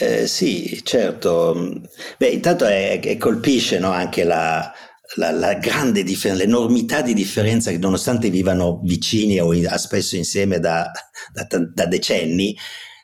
Eh, 0.00 0.26
sì, 0.26 0.82
certo. 0.84 1.80
Beh, 2.18 2.28
intanto 2.28 2.66
è, 2.66 3.00
è 3.00 3.16
colpisce 3.16 3.78
no, 3.78 3.90
anche 3.90 4.22
la, 4.22 4.70
la, 5.16 5.30
la 5.30 5.54
grande 5.54 6.02
differenza, 6.02 6.44
l'enormità 6.44 7.00
di 7.00 7.14
differenza 7.14 7.70
che 7.70 7.78
nonostante 7.78 8.28
vivano 8.30 8.80
vicini 8.84 9.40
o 9.40 9.52
in, 9.54 9.66
spesso 9.76 10.16
insieme 10.16 10.58
da, 10.58 10.90
da, 11.32 11.46
da, 11.72 11.86
decenni, 11.86 12.56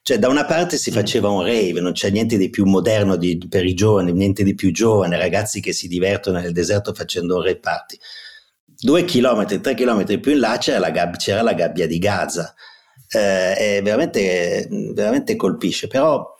cioè 0.03 0.19
da 0.19 0.29
una 0.29 0.45
parte 0.45 0.77
si 0.77 0.91
mm. 0.91 0.95
faceva 0.95 1.29
un 1.31 1.43
rave, 1.43 1.81
non 1.81 1.93
c'è 1.93 2.11
niente 2.11 2.37
di 2.37 2.51
più 2.51 2.67
moderno 2.67 3.17
di, 3.17 3.39
per 3.49 3.65
i 3.65 3.75
giovani, 3.75 4.13
niente 4.13 4.45
di 4.45 4.55
più 4.55 4.71
giovane, 4.71 5.17
ragazzi 5.17 5.61
che 5.61 5.73
si 5.73 5.89
divertono 5.89 6.41
nel 6.41 6.53
deserto 6.53 6.93
facendo 6.93 7.37
un 7.37 7.43
rave 7.43 7.61
party. 7.61 7.99
Due 8.77 9.05
chilometri, 9.05 9.61
tre 9.61 9.75
chilometri 9.75 10.21
più 10.21 10.33
in 10.33 10.41
là 10.41 10.59
c'era 10.59 10.79
la, 10.79 10.91
gabbia, 10.91 11.17
c'era 11.17 11.43
la 11.43 11.55
gabbia 11.55 11.87
di 11.87 11.99
Gaza. 11.99 12.55
Eh, 13.09 13.55
è 13.55 13.83
veramente, 13.83 14.69
veramente 14.93 15.37
colpisce, 15.37 15.87
però 15.87 16.34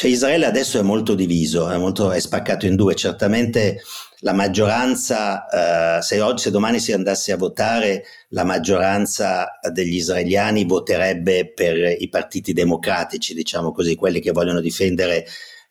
cioè 0.00 0.08
Israele 0.08 0.46
adesso 0.46 0.78
è 0.78 0.82
molto 0.82 1.14
diviso, 1.14 1.68
è, 1.68 1.76
molto, 1.76 2.10
è 2.10 2.18
spaccato 2.18 2.64
in 2.64 2.74
due, 2.74 2.94
certamente 2.94 3.82
la 4.20 4.32
maggioranza, 4.32 5.98
eh, 5.98 6.00
se, 6.00 6.22
oggi, 6.22 6.44
se 6.44 6.50
domani 6.50 6.80
si 6.80 6.92
andasse 6.92 7.32
a 7.32 7.36
votare, 7.36 8.04
la 8.28 8.44
maggioranza 8.44 9.58
degli 9.70 9.96
israeliani 9.96 10.64
voterebbe 10.64 11.52
per 11.52 11.96
i 11.98 12.08
partiti 12.08 12.54
democratici, 12.54 13.34
diciamo 13.34 13.72
così, 13.72 13.94
quelli 13.94 14.20
che 14.20 14.32
vogliono 14.32 14.60
difendere 14.60 15.26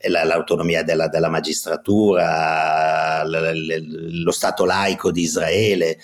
la, 0.09 0.23
l'autonomia 0.23 0.83
della, 0.83 1.07
della 1.07 1.29
magistratura, 1.29 3.23
l, 3.23 3.31
l, 3.31 4.21
lo 4.21 4.31
Stato 4.31 4.63
laico 4.63 5.11
di 5.11 5.23
Israele 5.23 5.97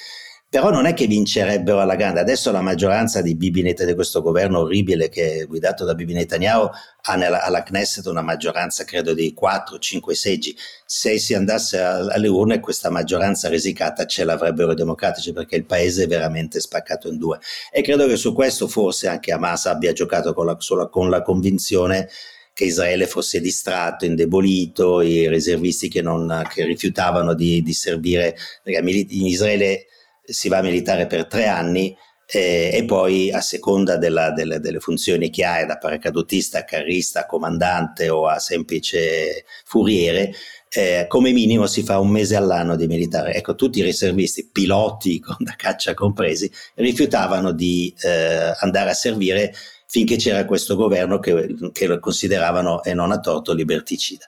però 0.55 0.69
non 0.69 0.85
è 0.85 0.93
che 0.93 1.05
vincerebbero 1.05 1.81
alla 1.81 1.97
grande. 1.97 2.21
Adesso 2.21 2.50
la 2.50 2.62
maggioranza 2.62 3.21
di 3.21 3.35
Bibi 3.35 3.62
Netanyahu, 3.62 3.89
di 3.89 3.95
questo 3.95 4.21
governo 4.21 4.59
orribile 4.59 5.09
che 5.09 5.39
è 5.39 5.45
guidato 5.47 5.83
da 5.83 5.93
Bibi 5.93 6.13
Netanyahu, 6.13 6.69
ha 7.01 7.15
nella, 7.17 7.43
alla 7.43 7.62
Knesset 7.62 8.05
una 8.05 8.21
maggioranza 8.21 8.85
credo 8.85 9.13
di 9.13 9.35
4-5 9.38 10.12
seggi. 10.12 10.55
Se 10.85 11.19
si 11.19 11.33
andasse 11.33 11.77
alle 11.77 12.29
urne 12.29 12.62
questa 12.62 12.89
maggioranza 12.89 13.50
risicata 13.50 14.05
ce 14.05 14.24
l'avrebbero 14.24 14.71
i 14.71 14.75
democratici 14.75 15.33
perché 15.33 15.57
il 15.57 15.65
paese 15.65 16.03
è 16.03 16.07
veramente 16.07 16.62
spaccato 16.62 17.09
in 17.09 17.17
due. 17.17 17.38
E 17.69 17.81
credo 17.81 18.07
che 18.07 18.15
su 18.15 18.33
questo 18.33 18.69
forse 18.69 19.09
anche 19.09 19.33
Hamas 19.33 19.65
abbia 19.65 19.91
giocato 19.91 20.33
con 20.33 20.45
la, 20.45 20.57
con 20.89 21.09
la 21.09 21.21
convinzione 21.21 22.07
che 22.53 22.63
Israele 22.63 23.07
fosse 23.07 23.41
distratto, 23.41 24.05
indebolito, 24.05 25.01
i 25.01 25.27
reservisti 25.27 25.89
che, 25.89 26.01
non, 26.01 26.43
che 26.50 26.63
rifiutavano 26.63 27.33
di, 27.33 27.62
di 27.62 27.74
servire, 27.74 28.38
in 28.63 29.25
Israele 29.25 29.88
si 30.25 30.50
va 30.50 30.62
militare 30.62 31.08
per 31.08 31.27
tre 31.27 31.48
anni 31.48 31.96
eh, 32.27 32.72
e 32.74 32.86
poi 32.86 33.32
a 33.32 33.41
seconda 33.41 33.98
della, 33.98 34.32
delle, 34.32 34.60
delle, 34.60 34.79
funzioni 34.79 35.29
che 35.29 35.46
hai, 35.46 35.65
da 35.65 35.77
paracadutista, 35.77 36.63
carrista, 36.63 37.25
comandante 37.25 38.10
o 38.10 38.27
a 38.27 38.39
semplice 38.39 39.46
furiere, 39.63 40.34
eh, 40.70 41.05
come 41.08 41.32
minimo 41.32 41.67
si 41.67 41.84
fa 41.84 42.00
un 42.00 42.10
mese 42.10 42.36
all'anno 42.36 42.75
di 42.75 42.88
militare. 42.88 43.34
Ecco, 43.36 43.55
tutti 43.55 43.79
i 43.79 43.84
riservisti, 43.84 44.50
piloti 44.51 45.20
con 45.20 45.38
da 45.39 45.53
caccia 45.55 45.94
compresi, 45.94 46.51
rifiutavano 46.75 47.51
di 47.51 47.94
eh, 48.01 48.53
andare 48.60 48.89
a 48.89 48.94
servire 48.94 49.53
finché 49.88 50.15
c'era 50.17 50.46
questo 50.46 50.75
governo 50.75 51.20
che, 51.20 51.55
che 51.72 51.86
lo 51.86 52.00
consideravano, 52.00 52.84
e 52.84 52.94
non 52.94 53.12
a 53.12 53.20
torto, 53.20 53.53
liberticida. 53.53 54.25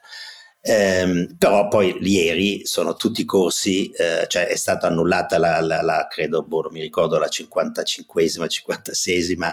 Eh, 0.68 1.34
però 1.38 1.66
poi 1.68 1.96
ieri 2.02 2.66
sono 2.66 2.94
tutti 2.94 3.24
corsi, 3.24 3.90
eh, 3.90 4.26
cioè 4.28 4.48
è 4.48 4.56
stata 4.56 4.88
annullata 4.88 5.38
la, 5.38 5.60
la, 5.60 5.80
la 5.80 6.06
credo, 6.10 6.42
boh, 6.42 6.60
non 6.62 6.72
mi 6.72 6.82
ricordo, 6.82 7.18
la 7.18 7.26
55esima, 7.26 8.44
56esima 8.44 9.50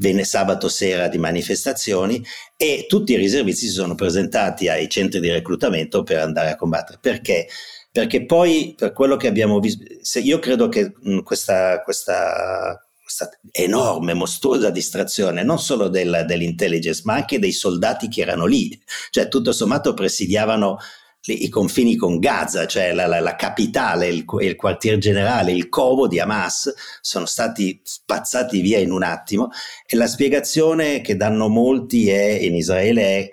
venne 0.00 0.24
sabato 0.24 0.68
sera 0.68 1.06
di 1.06 1.18
manifestazioni 1.18 2.24
e 2.56 2.86
tutti 2.88 3.12
i 3.12 3.16
riservisti 3.16 3.66
si 3.66 3.72
sono 3.72 3.94
presentati 3.94 4.68
ai 4.68 4.88
centri 4.88 5.20
di 5.20 5.30
reclutamento 5.30 6.02
per 6.02 6.18
andare 6.18 6.50
a 6.50 6.56
combattere. 6.56 6.98
Perché? 7.00 7.46
Perché 7.92 8.24
poi, 8.26 8.74
per 8.76 8.92
quello 8.92 9.16
che 9.16 9.28
abbiamo 9.28 9.60
visto, 9.60 10.18
io 10.18 10.40
credo 10.40 10.68
che 10.68 10.92
mh, 11.00 11.20
questa, 11.20 11.80
questa 11.82 12.87
questa 13.08 13.30
enorme, 13.52 14.12
mostruosa 14.12 14.68
distrazione 14.68 15.42
non 15.42 15.58
solo 15.58 15.88
del, 15.88 16.24
dell'intelligence, 16.26 17.00
ma 17.06 17.14
anche 17.14 17.38
dei 17.38 17.52
soldati 17.52 18.08
che 18.08 18.20
erano 18.20 18.44
lì. 18.44 18.78
Cioè, 19.08 19.28
tutto 19.28 19.52
sommato 19.52 19.94
presidiavano 19.94 20.78
i 21.24 21.48
confini 21.48 21.96
con 21.96 22.18
Gaza, 22.18 22.66
cioè 22.66 22.92
la, 22.92 23.06
la, 23.06 23.20
la 23.20 23.34
capitale, 23.34 24.08
il, 24.08 24.24
il, 24.40 24.56
quartier 24.56 24.98
generale, 24.98 25.52
il 25.52 25.70
covo 25.70 26.06
di 26.06 26.20
Hamas, 26.20 26.72
sono 27.00 27.24
stati 27.24 27.80
spazzati 27.82 28.60
via 28.60 28.78
in 28.78 28.92
un 28.92 29.02
attimo 29.02 29.48
e 29.86 29.96
la 29.96 30.06
spiegazione 30.06 31.00
che 31.00 31.16
danno 31.16 31.48
molti 31.48 32.10
è, 32.10 32.28
in 32.28 32.54
Israele 32.54 33.02
è 33.02 33.32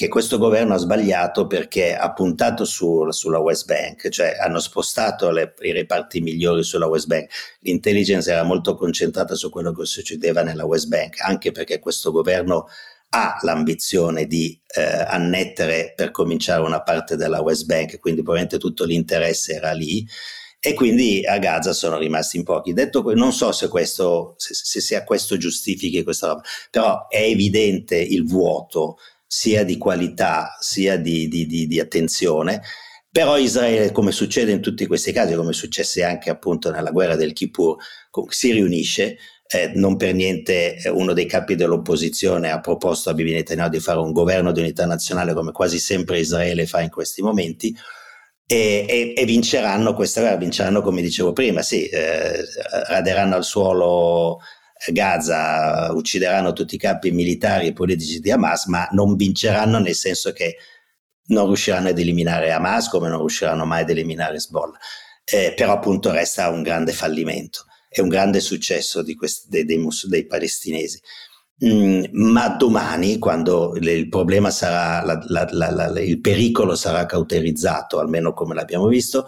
che 0.00 0.08
questo 0.08 0.38
governo 0.38 0.72
ha 0.72 0.78
sbagliato 0.78 1.46
perché 1.46 1.94
ha 1.94 2.10
puntato 2.14 2.64
su, 2.64 3.10
sulla 3.10 3.38
West 3.38 3.66
Bank, 3.66 4.08
cioè 4.08 4.34
hanno 4.40 4.58
spostato 4.58 5.30
le, 5.30 5.52
i 5.60 5.72
reparti 5.72 6.22
migliori 6.22 6.62
sulla 6.62 6.86
West 6.86 7.06
Bank. 7.06 7.30
L'intelligence 7.60 8.32
era 8.32 8.42
molto 8.42 8.76
concentrata 8.76 9.34
su 9.34 9.50
quello 9.50 9.74
che 9.74 9.84
succedeva 9.84 10.42
nella 10.42 10.64
West 10.64 10.86
Bank, 10.86 11.20
anche 11.20 11.52
perché 11.52 11.80
questo 11.80 12.12
governo 12.12 12.66
ha 13.10 13.36
l'ambizione 13.42 14.24
di 14.24 14.58
eh, 14.74 14.80
annettere 14.82 15.92
per 15.94 16.12
cominciare 16.12 16.62
una 16.62 16.80
parte 16.80 17.16
della 17.16 17.42
West 17.42 17.66
Bank, 17.66 18.00
quindi 18.00 18.22
probabilmente 18.22 18.56
tutto 18.56 18.86
l'interesse 18.86 19.52
era 19.52 19.72
lì 19.72 20.08
e 20.62 20.72
quindi 20.72 21.26
a 21.26 21.36
Gaza 21.36 21.74
sono 21.74 21.98
rimasti 21.98 22.38
in 22.38 22.44
pochi. 22.44 22.72
Detto 22.72 23.02
questo, 23.02 23.20
non 23.20 23.34
so 23.34 23.52
se 23.52 23.68
questo, 23.68 24.32
se, 24.38 24.54
se, 24.54 24.80
se 24.80 25.04
questo 25.04 25.36
giustifichi 25.36 26.02
questa 26.02 26.28
roba, 26.28 26.42
però 26.70 27.06
è 27.06 27.20
evidente 27.20 27.96
il 27.98 28.24
vuoto 28.24 28.96
sia 29.32 29.62
di 29.62 29.78
qualità 29.78 30.56
sia 30.58 30.96
di, 30.96 31.28
di, 31.28 31.46
di, 31.46 31.68
di 31.68 31.78
attenzione. 31.78 32.62
Però 33.12 33.38
Israele, 33.38 33.92
come 33.92 34.10
succede 34.10 34.50
in 34.50 34.60
tutti 34.60 34.86
questi 34.86 35.12
casi, 35.12 35.34
come 35.36 35.52
successe 35.52 36.02
anche 36.02 36.30
appunto 36.30 36.72
nella 36.72 36.90
guerra 36.90 37.14
del 37.14 37.32
Kippur, 37.32 37.76
si 38.28 38.50
riunisce. 38.50 39.18
Eh, 39.46 39.72
non 39.74 39.96
per 39.96 40.14
niente 40.14 40.76
eh, 40.76 40.88
uno 40.90 41.12
dei 41.12 41.26
capi 41.26 41.56
dell'opposizione 41.56 42.50
ha 42.50 42.60
proposto 42.60 43.10
a 43.10 43.14
Bibi 43.14 43.32
Netanyahu 43.32 43.68
di 43.68 43.80
fare 43.80 43.98
un 43.98 44.12
governo 44.12 44.52
di 44.52 44.60
unità 44.60 44.86
nazionale 44.86 45.34
come 45.34 45.50
quasi 45.50 45.80
sempre 45.80 46.20
Israele 46.20 46.66
fa 46.66 46.80
in 46.82 46.88
questi 46.88 47.20
momenti 47.20 47.74
e, 48.46 48.86
e, 48.88 49.14
e 49.16 49.24
vinceranno 49.24 49.92
questa 49.92 50.20
guerra, 50.20 50.36
vinceranno 50.36 50.82
come 50.82 51.02
dicevo 51.02 51.32
prima, 51.32 51.62
sì, 51.62 51.86
eh, 51.86 52.44
raderanno 52.88 53.34
al 53.34 53.44
suolo 53.44 54.38
Gaza 54.88 55.92
uccideranno 55.92 56.52
tutti 56.52 56.74
i 56.74 56.78
capi 56.78 57.10
militari 57.10 57.68
e 57.68 57.72
politici 57.72 58.20
di 58.20 58.30
Hamas, 58.30 58.66
ma 58.66 58.88
non 58.92 59.14
vinceranno 59.14 59.78
nel 59.78 59.94
senso 59.94 60.32
che 60.32 60.56
non 61.26 61.46
riusciranno 61.46 61.88
ad 61.88 61.98
eliminare 61.98 62.50
Hamas 62.50 62.88
come 62.88 63.08
non 63.08 63.18
riusciranno 63.18 63.64
mai 63.64 63.82
ad 63.82 63.90
eliminare 63.90 64.36
Hezbollah. 64.36 64.78
Eh, 65.24 65.52
però 65.54 65.72
appunto 65.72 66.10
resta 66.10 66.48
un 66.48 66.62
grande 66.62 66.92
fallimento 66.92 67.66
e 67.88 68.00
un 68.00 68.08
grande 68.08 68.40
successo 68.40 69.04
questi, 69.16 69.48
dei, 69.48 69.64
dei, 69.64 69.86
dei, 70.04 70.26
palestinesi. 70.26 71.00
Mm, 71.64 72.04
ma 72.12 72.48
domani, 72.48 73.18
quando 73.18 73.76
il 73.76 74.08
problema 74.08 74.50
sarà, 74.50 75.04
la, 75.04 75.20
la, 75.28 75.70
la, 75.70 76.00
il 76.00 76.20
pericolo 76.20 76.74
sarà 76.74 77.04
cauterizzato, 77.04 77.98
almeno 77.98 78.32
come 78.32 78.54
l'abbiamo 78.54 78.86
visto, 78.86 79.26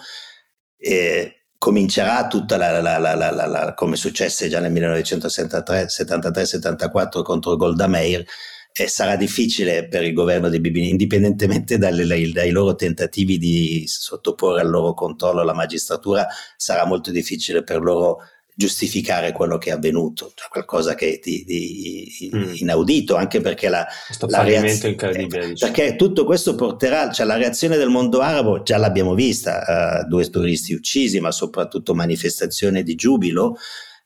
eh, 0.79 1.42
comincerà 1.63 2.27
tutta 2.27 2.57
la, 2.57 2.81
la, 2.81 2.99
la, 2.99 3.15
la 3.15 3.75
come 3.75 3.95
successe 3.95 4.49
già 4.49 4.59
nel 4.59 4.73
1973-74 4.73 7.23
contro 7.23 7.55
Golda 7.55 7.87
Meir, 7.87 8.25
e 8.73 8.89
sarà 8.89 9.15
difficile 9.15 9.87
per 9.87 10.03
il 10.03 10.13
governo 10.13 10.49
di 10.49 10.59
Bibi, 10.59 10.89
indipendentemente 10.89 11.79
dai, 11.79 12.33
dai 12.33 12.51
loro 12.51 12.75
tentativi 12.75 13.39
di 13.39 13.85
sottoporre 13.87 14.61
al 14.61 14.71
loro 14.71 14.93
controllo 14.93 15.45
la 15.45 15.55
magistratura, 15.55 16.27
sarà 16.57 16.85
molto 16.85 17.13
difficile 17.13 17.63
per 17.63 17.81
loro 17.81 18.19
giustificare 18.55 19.33
quello 19.33 19.57
che 19.57 19.71
è 19.71 19.73
avvenuto, 19.73 20.33
cioè 20.35 20.49
qualcosa 20.49 20.95
che 20.95 21.15
è 21.15 21.19
di, 21.23 21.45
di 21.45 22.31
mm. 22.35 22.53
inaudito, 22.57 23.17
anche 23.17 23.41
perché 23.41 23.69
la, 23.69 23.87
la 24.29 24.43
reaz- 24.43 24.85
incredibile. 24.85 25.51
Eh, 25.51 25.55
perché 25.59 25.97
tutto 25.97 26.25
questo 26.25 26.55
porterà, 26.55 27.11
cioè 27.11 27.27
la 27.27 27.37
reazione 27.37 27.77
del 27.77 27.89
mondo 27.89 28.21
arabo 28.21 28.63
già 28.63 28.77
l'abbiamo 28.77 29.15
vista, 29.15 30.03
uh, 30.05 30.09
due 30.09 30.29
turisti 30.29 30.75
uccisi, 30.75 31.21
ma 31.21 31.31
soprattutto 31.31 31.95
manifestazione 31.95 32.83
di 32.83 32.95
giubilo. 32.95 33.57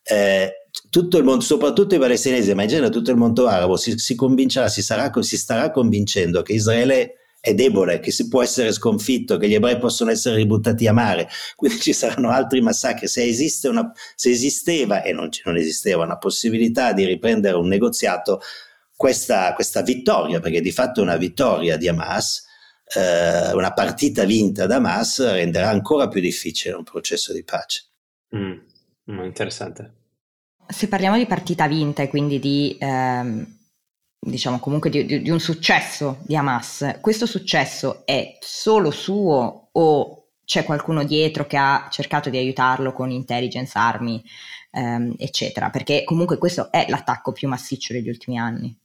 Eh, 0.03 0.51
tutto 0.89 1.17
il 1.17 1.23
mondo, 1.25 1.43
soprattutto 1.43 1.95
i 1.95 1.99
palestinesi, 1.99 2.53
ma 2.53 2.61
in 2.61 2.69
genere 2.69 2.91
tutto 2.91 3.11
il 3.11 3.17
mondo 3.17 3.47
arabo 3.47 3.75
si, 3.75 3.97
si 3.97 4.15
convincerà, 4.15 4.69
si, 4.69 4.81
sarà, 4.81 5.11
si 5.21 5.37
starà 5.37 5.71
convincendo 5.71 6.41
che 6.41 6.53
Israele 6.53 7.15
è 7.47 7.53
debole, 7.53 8.01
che 8.01 8.11
si 8.11 8.27
può 8.27 8.43
essere 8.43 8.73
sconfitto, 8.73 9.37
che 9.37 9.47
gli 9.47 9.53
ebrei 9.53 9.77
possono 9.77 10.11
essere 10.11 10.35
ributtati 10.35 10.85
a 10.85 10.91
mare, 10.91 11.29
quindi 11.55 11.79
ci 11.79 11.93
saranno 11.93 12.29
altri 12.29 12.59
massacri. 12.59 13.07
Se, 13.07 13.23
esiste 13.23 13.69
una, 13.69 13.89
se 14.15 14.29
esisteva, 14.29 15.01
e 15.01 15.13
non, 15.13 15.29
non, 15.45 15.55
esisteva, 15.55 16.03
una 16.03 16.17
possibilità 16.17 16.91
di 16.91 17.05
riprendere 17.05 17.55
un 17.55 17.67
negoziato, 17.67 18.41
questa, 18.93 19.53
questa 19.53 19.81
vittoria, 19.81 20.41
perché 20.41 20.59
di 20.59 20.71
fatto 20.71 20.99
è 20.99 21.03
una 21.03 21.15
vittoria 21.15 21.77
di 21.77 21.87
Hamas, 21.87 22.45
eh, 22.93 23.53
una 23.53 23.71
partita 23.71 24.25
vinta 24.25 24.65
da 24.65 24.75
Hamas, 24.75 25.31
renderà 25.31 25.69
ancora 25.69 26.09
più 26.09 26.19
difficile 26.19 26.75
un 26.75 26.83
processo 26.83 27.31
di 27.31 27.45
pace. 27.45 27.85
Mm, 28.35 29.23
interessante. 29.23 29.93
Se 30.67 30.89
parliamo 30.89 31.15
di 31.15 31.25
partita 31.25 31.65
vinta 31.67 32.03
e 32.03 32.09
quindi 32.09 32.39
di... 32.39 32.75
Ehm 32.77 33.55
diciamo 34.19 34.59
comunque 34.59 34.89
di, 34.89 35.05
di, 35.05 35.21
di, 35.21 35.29
un 35.29 35.39
successo 35.39 36.17
di 36.21 36.35
Hamas, 36.35 36.97
questo 37.01 37.25
successo 37.25 38.05
è 38.05 38.37
solo 38.39 38.91
suo 38.91 39.69
o 39.71 40.27
c'è 40.43 40.63
qualcuno 40.63 41.03
dietro 41.03 41.45
che 41.45 41.57
ha 41.57 41.87
cercato 41.91 42.29
di 42.29 42.37
aiutarlo 42.37 42.93
con 42.93 43.11
intelligence, 43.11 43.77
armi, 43.77 44.23
ehm, 44.71 45.15
eccetera? 45.17 45.69
Perché 45.69 46.03
comunque 46.03 46.37
questo 46.37 46.71
è 46.71 46.85
l'attacco 46.87 47.31
più 47.33 47.47
massiccio 47.47 47.93
degli 47.93 48.07
ultimi 48.07 48.39
anni. 48.39 48.75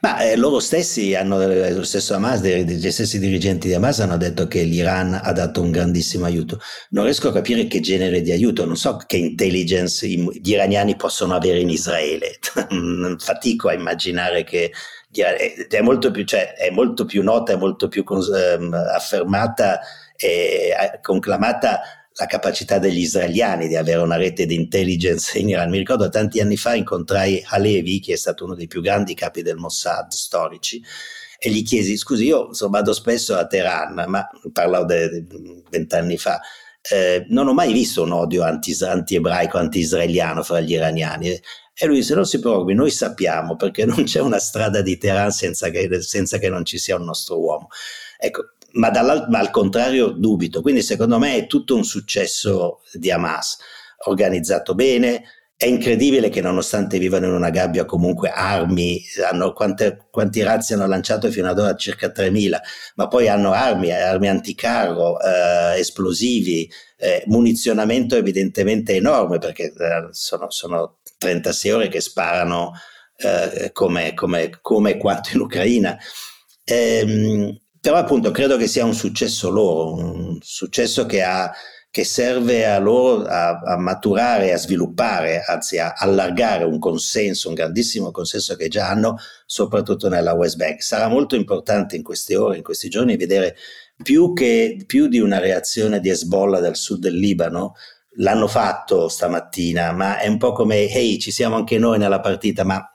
Ma 0.00 0.18
eh, 0.18 0.36
loro 0.36 0.60
stessi 0.60 1.14
hanno, 1.14 1.40
eh, 1.40 1.72
lo 1.72 1.84
stesso 1.84 2.14
Hamas, 2.14 2.42
gli 2.42 2.90
stessi 2.90 3.18
dirigenti 3.18 3.68
di 3.68 3.74
Hamas 3.74 4.00
hanno 4.00 4.18
detto 4.18 4.46
che 4.46 4.62
l'Iran 4.62 5.18
ha 5.22 5.32
dato 5.32 5.62
un 5.62 5.70
grandissimo 5.70 6.26
aiuto. 6.26 6.60
Non 6.90 7.04
riesco 7.04 7.28
a 7.28 7.32
capire 7.32 7.66
che 7.66 7.80
genere 7.80 8.20
di 8.20 8.30
aiuto, 8.30 8.66
non 8.66 8.76
so 8.76 8.98
che 9.06 9.16
intelligence 9.16 10.06
gli 10.06 10.50
iraniani 10.50 10.96
possono 10.96 11.34
avere 11.34 11.60
in 11.60 11.70
Israele. 11.70 12.38
Fatico 13.18 13.68
a 13.68 13.72
immaginare 13.72 14.44
che 14.44 14.72
eh, 15.12 15.66
è 15.68 15.80
molto 15.80 16.10
più, 16.10 16.24
cioè, 16.24 16.52
è 16.52 16.70
molto 16.70 17.04
più 17.06 17.22
nota, 17.22 17.52
è 17.52 17.56
molto 17.56 17.88
più 17.88 18.04
ehm, 18.06 18.74
affermata 18.74 19.80
e 20.16 20.72
conclamata 21.02 21.80
la 22.16 22.26
capacità 22.26 22.78
degli 22.78 23.00
israeliani 23.00 23.66
di 23.66 23.76
avere 23.76 24.00
una 24.00 24.16
rete 24.16 24.46
di 24.46 24.54
intelligence 24.54 25.36
in 25.38 25.48
Iran. 25.48 25.70
Mi 25.70 25.78
ricordo 25.78 26.08
tanti 26.08 26.40
anni 26.40 26.56
fa 26.56 26.74
incontrai 26.74 27.42
Halevi, 27.44 28.00
che 28.00 28.12
è 28.12 28.16
stato 28.16 28.44
uno 28.44 28.54
dei 28.54 28.68
più 28.68 28.80
grandi 28.80 29.14
capi 29.14 29.42
del 29.42 29.56
Mossad 29.56 30.10
storici, 30.12 30.82
e 31.38 31.50
gli 31.50 31.62
chiesi, 31.64 31.96
scusi, 31.96 32.26
io 32.26 32.50
vado 32.68 32.92
spesso 32.92 33.34
a 33.34 33.46
Teheran, 33.46 34.04
ma 34.06 34.26
parlo 34.52 34.84
di 34.84 35.26
vent'anni 35.68 36.16
fa, 36.16 36.40
eh, 36.90 37.26
non 37.28 37.48
ho 37.48 37.54
mai 37.54 37.72
visto 37.72 38.02
un 38.02 38.12
odio 38.12 38.42
anti, 38.44 38.76
anti-ebraico, 38.82 39.58
anti-israeliano 39.58 40.42
fra 40.42 40.60
gli 40.60 40.72
iraniani. 40.72 41.28
E 41.76 41.86
lui 41.86 41.96
disse: 41.96 42.14
Non 42.14 42.26
si 42.26 42.38
preoccupi, 42.38 42.74
noi 42.74 42.90
sappiamo 42.90 43.56
perché 43.56 43.84
non 43.84 44.04
c'è 44.04 44.20
una 44.20 44.38
strada 44.38 44.80
di 44.82 44.96
Teheran 44.96 45.32
senza 45.32 45.70
che, 45.70 46.00
senza 46.02 46.38
che 46.38 46.48
non 46.48 46.64
ci 46.64 46.78
sia 46.78 46.96
un 46.96 47.04
nostro 47.04 47.40
uomo. 47.40 47.68
Ecco, 48.18 48.54
ma, 48.74 48.90
ma, 49.28 49.38
al 49.38 49.50
contrario 49.50 50.08
dubito. 50.08 50.62
Quindi 50.62 50.82
secondo 50.82 51.18
me 51.18 51.36
è 51.36 51.46
tutto 51.46 51.74
un 51.74 51.84
successo 51.84 52.80
di 52.92 53.10
Hamas, 53.10 53.58
organizzato 54.06 54.74
bene. 54.74 55.24
È 55.56 55.66
incredibile 55.66 56.30
che 56.30 56.40
nonostante 56.40 56.98
vivano 56.98 57.26
in 57.26 57.32
una 57.32 57.50
gabbia 57.50 57.84
comunque 57.84 58.28
armi, 58.30 59.00
hanno, 59.30 59.52
quante, 59.52 60.06
quanti 60.10 60.42
razzi 60.42 60.72
hanno 60.74 60.86
lanciato 60.86 61.30
fino 61.30 61.48
ad 61.48 61.58
ora? 61.58 61.76
Circa 61.76 62.08
3.000, 62.08 62.58
ma 62.96 63.06
poi 63.08 63.28
hanno 63.28 63.52
armi, 63.52 63.92
armi 63.92 64.28
anticarro, 64.28 65.18
eh, 65.20 65.78
esplosivi, 65.78 66.68
eh, 66.98 67.22
munizionamento 67.26 68.16
evidentemente 68.16 68.94
enorme 68.94 69.38
perché 69.38 69.66
eh, 69.66 70.08
sono, 70.10 70.50
sono, 70.50 70.98
36 71.18 71.70
ore 71.70 71.88
che 71.88 72.00
sparano 72.00 72.72
eh, 73.16 73.70
come, 73.72 74.12
come, 74.12 74.58
come 74.60 74.98
quanto 74.98 75.30
in 75.32 75.40
Ucraina. 75.40 75.96
Ehm, 76.64 77.56
però 77.84 77.98
appunto 77.98 78.30
credo 78.30 78.56
che 78.56 78.66
sia 78.66 78.82
un 78.86 78.94
successo 78.94 79.50
loro, 79.50 79.92
un 79.92 80.38
successo 80.40 81.04
che, 81.04 81.22
ha, 81.22 81.52
che 81.90 82.02
serve 82.02 82.64
a 82.64 82.78
loro 82.78 83.26
a, 83.26 83.58
a, 83.58 83.76
maturare, 83.76 84.54
a 84.54 84.56
sviluppare, 84.56 85.42
anzi 85.46 85.76
a 85.76 85.92
allargare 85.94 86.64
un 86.64 86.78
consenso, 86.78 87.48
un 87.48 87.54
grandissimo 87.54 88.10
consenso 88.10 88.56
che 88.56 88.68
già 88.68 88.88
hanno, 88.88 89.18
soprattutto 89.44 90.08
nella 90.08 90.32
West 90.32 90.56
Bank. 90.56 90.82
Sarà 90.82 91.08
molto 91.08 91.36
importante 91.36 91.94
in 91.94 92.02
queste 92.02 92.36
ore, 92.36 92.56
in 92.56 92.62
questi 92.62 92.88
giorni, 92.88 93.18
vedere 93.18 93.54
più, 94.02 94.32
che, 94.32 94.82
più 94.86 95.06
di 95.06 95.18
una 95.18 95.38
reazione 95.38 96.00
di 96.00 96.08
Hezbollah 96.08 96.60
dal 96.60 96.76
sud 96.76 97.00
del 97.00 97.18
Libano, 97.18 97.74
l'hanno 98.16 98.48
fatto 98.48 99.08
stamattina, 99.08 99.92
ma 99.92 100.18
è 100.18 100.26
un 100.26 100.38
po' 100.38 100.52
come, 100.52 100.88
ehi, 100.88 101.18
ci 101.18 101.30
siamo 101.30 101.56
anche 101.56 101.78
noi 101.78 101.98
nella 101.98 102.20
partita, 102.20 102.64
ma 102.64 102.93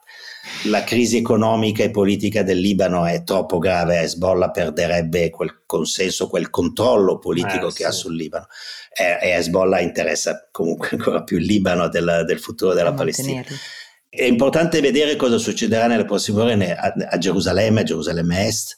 la 0.65 0.83
crisi 0.83 1.17
economica 1.17 1.83
e 1.83 1.91
politica 1.91 2.43
del 2.43 2.59
Libano 2.59 3.05
è 3.05 3.23
troppo 3.23 3.59
grave, 3.59 4.01
Hezbollah 4.01 4.51
perderebbe 4.51 5.29
quel 5.29 5.61
consenso, 5.65 6.27
quel 6.27 6.49
controllo 6.49 7.17
politico 7.17 7.67
eh, 7.67 7.69
che 7.69 7.75
sì. 7.75 7.83
ha 7.83 7.91
sul 7.91 8.15
Libano 8.15 8.47
e, 8.93 9.17
e, 9.21 9.29
Hezbollah 9.35 9.79
interessa 9.79 10.49
comunque 10.51 10.89
ancora 10.91 11.23
più 11.23 11.37
il 11.37 11.45
Libano 11.45 11.87
del, 11.87 12.23
del 12.25 12.39
futuro 12.39 12.73
della 12.73 12.93
Palestina. 12.93 13.43
È 14.09 14.23
importante 14.23 14.81
vedere 14.81 15.15
cosa 15.15 15.37
succederà 15.37 15.87
nelle 15.87 16.05
prossime 16.05 16.41
ore 16.41 16.75
a, 16.75 16.93
a 17.09 17.17
Gerusalemme, 17.17 17.81
a 17.81 17.83
Gerusalemme 17.83 18.47
Est 18.47 18.75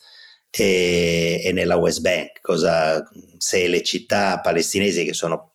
e, 0.49 1.41
e 1.43 1.51
nella 1.53 1.77
West 1.77 2.01
Bank, 2.01 2.41
cosa, 2.41 3.01
se 3.37 3.67
le 3.67 3.81
città 3.81 4.41
palestinesi 4.41 5.05
che 5.05 5.13
sono 5.13 5.50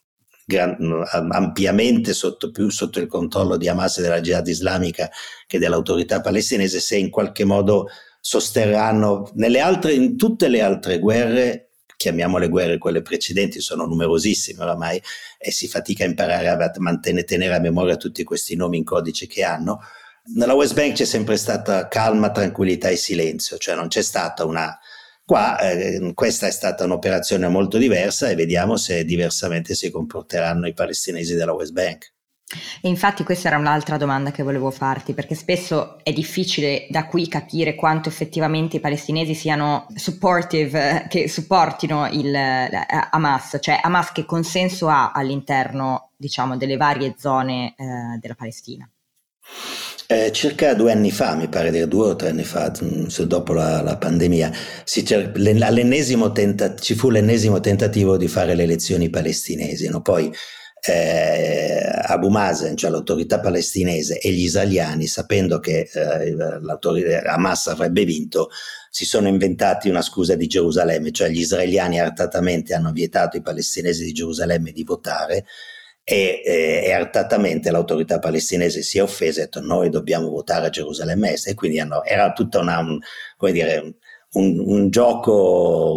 gran, 0.46 0.76
ampiamente 1.11 2.12
sotto, 2.12 2.52
più 2.52 2.70
sotto 2.70 3.00
il 3.00 3.09
controllo 3.09 3.56
di 3.56 3.68
Hamas 3.68 3.98
e 3.98 4.02
della 4.02 4.20
Jihad 4.20 4.46
islamica 4.46 5.11
che 5.46 5.59
dell'autorità 5.59 6.20
palestinese, 6.20 6.78
se 6.78 6.96
in 6.96 7.11
qualche 7.11 7.44
modo 7.44 7.88
sosterranno 8.20 9.32
altre, 9.61 9.92
in 9.92 10.16
tutte 10.16 10.46
le 10.48 10.62
altre 10.62 11.00
guerre, 11.00 11.70
chiamiamole 11.96 12.48
guerre 12.48 12.78
quelle 12.78 13.02
precedenti, 13.02 13.61
sono 13.61 13.87
numerosissime 13.87 14.62
oramai 14.62 15.02
e 15.37 15.50
si 15.50 15.66
fatica 15.66 16.04
a 16.04 16.06
imparare 16.06 16.48
a 16.48 16.72
mantenere, 16.78 17.24
tenere 17.24 17.56
a 17.56 17.61
memoria 17.61 17.96
tutti 17.96 18.22
questi 18.22 18.54
nomi 18.54 18.78
in 18.78 18.85
codice 18.85 19.26
che 19.26 19.42
hanno. 19.42 19.80
Nella 20.35 20.54
West 20.54 20.74
Bank 20.74 20.94
c'è 20.94 21.04
sempre 21.04 21.37
stata 21.37 21.88
calma, 21.88 22.30
tranquillità 22.30 22.88
e 22.88 22.96
silenzio, 22.96 23.59
cioè 23.59 23.74
non 23.74 23.88
c'è 23.88 24.02
stata 24.02 24.44
una 24.44 24.76
Qua 25.26 25.58
eh, 25.58 26.12
questa 26.14 26.46
è 26.46 26.52
stata 26.52 26.84
un'operazione 26.84 27.48
molto 27.48 27.78
diversa 27.78 28.28
e 28.28 28.36
vediamo 28.36 28.76
se 28.76 29.04
diversamente 29.04 29.74
si 29.74 29.90
comporteranno 29.90 30.68
i 30.68 30.72
palestinesi 30.72 31.34
della 31.34 31.52
West 31.52 31.72
Bank. 31.72 32.12
E 32.80 32.88
infatti 32.88 33.24
questa 33.24 33.48
era 33.48 33.58
un'altra 33.58 33.96
domanda 33.96 34.30
che 34.30 34.44
volevo 34.44 34.70
farti, 34.70 35.14
perché 35.14 35.34
spesso 35.34 35.98
è 36.04 36.12
difficile 36.12 36.86
da 36.90 37.06
qui 37.06 37.26
capire 37.26 37.74
quanto 37.74 38.08
effettivamente 38.08 38.76
i 38.76 38.80
palestinesi 38.80 39.34
siano 39.34 39.88
supportive, 39.96 41.06
che 41.08 41.28
supportino 41.28 42.06
il, 42.06 42.32
eh, 42.32 42.86
Hamas, 43.10 43.58
cioè 43.60 43.80
Hamas 43.82 44.12
che 44.12 44.24
consenso 44.24 44.86
ha 44.86 45.10
all'interno, 45.10 46.10
diciamo, 46.16 46.56
delle 46.56 46.76
varie 46.76 47.16
zone 47.18 47.74
eh, 47.76 47.84
della 48.20 48.36
Palestina. 48.36 48.88
Eh, 50.08 50.30
circa 50.30 50.74
due 50.74 50.92
anni 50.92 51.10
fa, 51.10 51.34
mi 51.34 51.48
pare 51.48 51.72
dire 51.72 51.88
due 51.88 52.10
o 52.10 52.16
tre 52.16 52.28
anni 52.28 52.44
fa, 52.44 52.70
mm, 52.70 53.06
dopo 53.24 53.52
la, 53.52 53.82
la 53.82 53.96
pandemia, 53.96 54.52
cer- 54.84 55.32
tenta- 56.32 56.76
ci 56.76 56.94
fu 56.94 57.10
l'ennesimo 57.10 57.58
tentativo 57.58 58.16
di 58.16 58.28
fare 58.28 58.54
le 58.54 58.62
elezioni 58.62 59.10
palestinesi. 59.10 59.88
No? 59.88 60.02
Poi 60.02 60.32
eh, 60.88 61.82
Abu 62.02 62.28
Mazen, 62.28 62.76
cioè 62.76 62.90
l'autorità 62.90 63.40
palestinese, 63.40 64.20
e 64.20 64.30
gli 64.30 64.44
israeliani, 64.44 65.08
sapendo 65.08 65.58
che 65.58 65.88
eh, 65.92 66.36
Hamas 67.26 67.66
avrebbe 67.66 68.04
vinto, 68.04 68.50
si 68.88 69.04
sono 69.04 69.26
inventati 69.26 69.88
una 69.88 70.02
scusa 70.02 70.36
di 70.36 70.46
Gerusalemme, 70.46 71.10
cioè 71.10 71.28
gli 71.30 71.40
israeliani 71.40 71.98
artatamente 71.98 72.74
hanno 72.74 72.92
vietato 72.92 73.36
ai 73.36 73.42
palestinesi 73.42 74.04
di 74.04 74.12
Gerusalemme 74.12 74.70
di 74.70 74.84
votare 74.84 75.46
e, 76.08 76.40
e, 76.84 76.92
artatamente 76.92 77.72
l'autorità 77.72 78.20
palestinese 78.20 78.80
si 78.82 78.98
è 78.98 79.02
offesa 79.02 79.40
e 79.40 79.42
ha 79.42 79.44
detto 79.46 79.60
noi 79.60 79.90
dobbiamo 79.90 80.28
votare 80.28 80.66
a 80.66 80.70
Gerusalemme 80.70 81.32
Est 81.32 81.48
e 81.48 81.54
quindi 81.54 81.80
hanno, 81.80 82.04
era 82.04 82.32
tutta 82.32 82.60
una, 82.60 82.78
un, 82.78 82.96
dire, 83.50 83.96
un, 84.34 84.62
un 84.64 84.88
gioco 84.90 85.96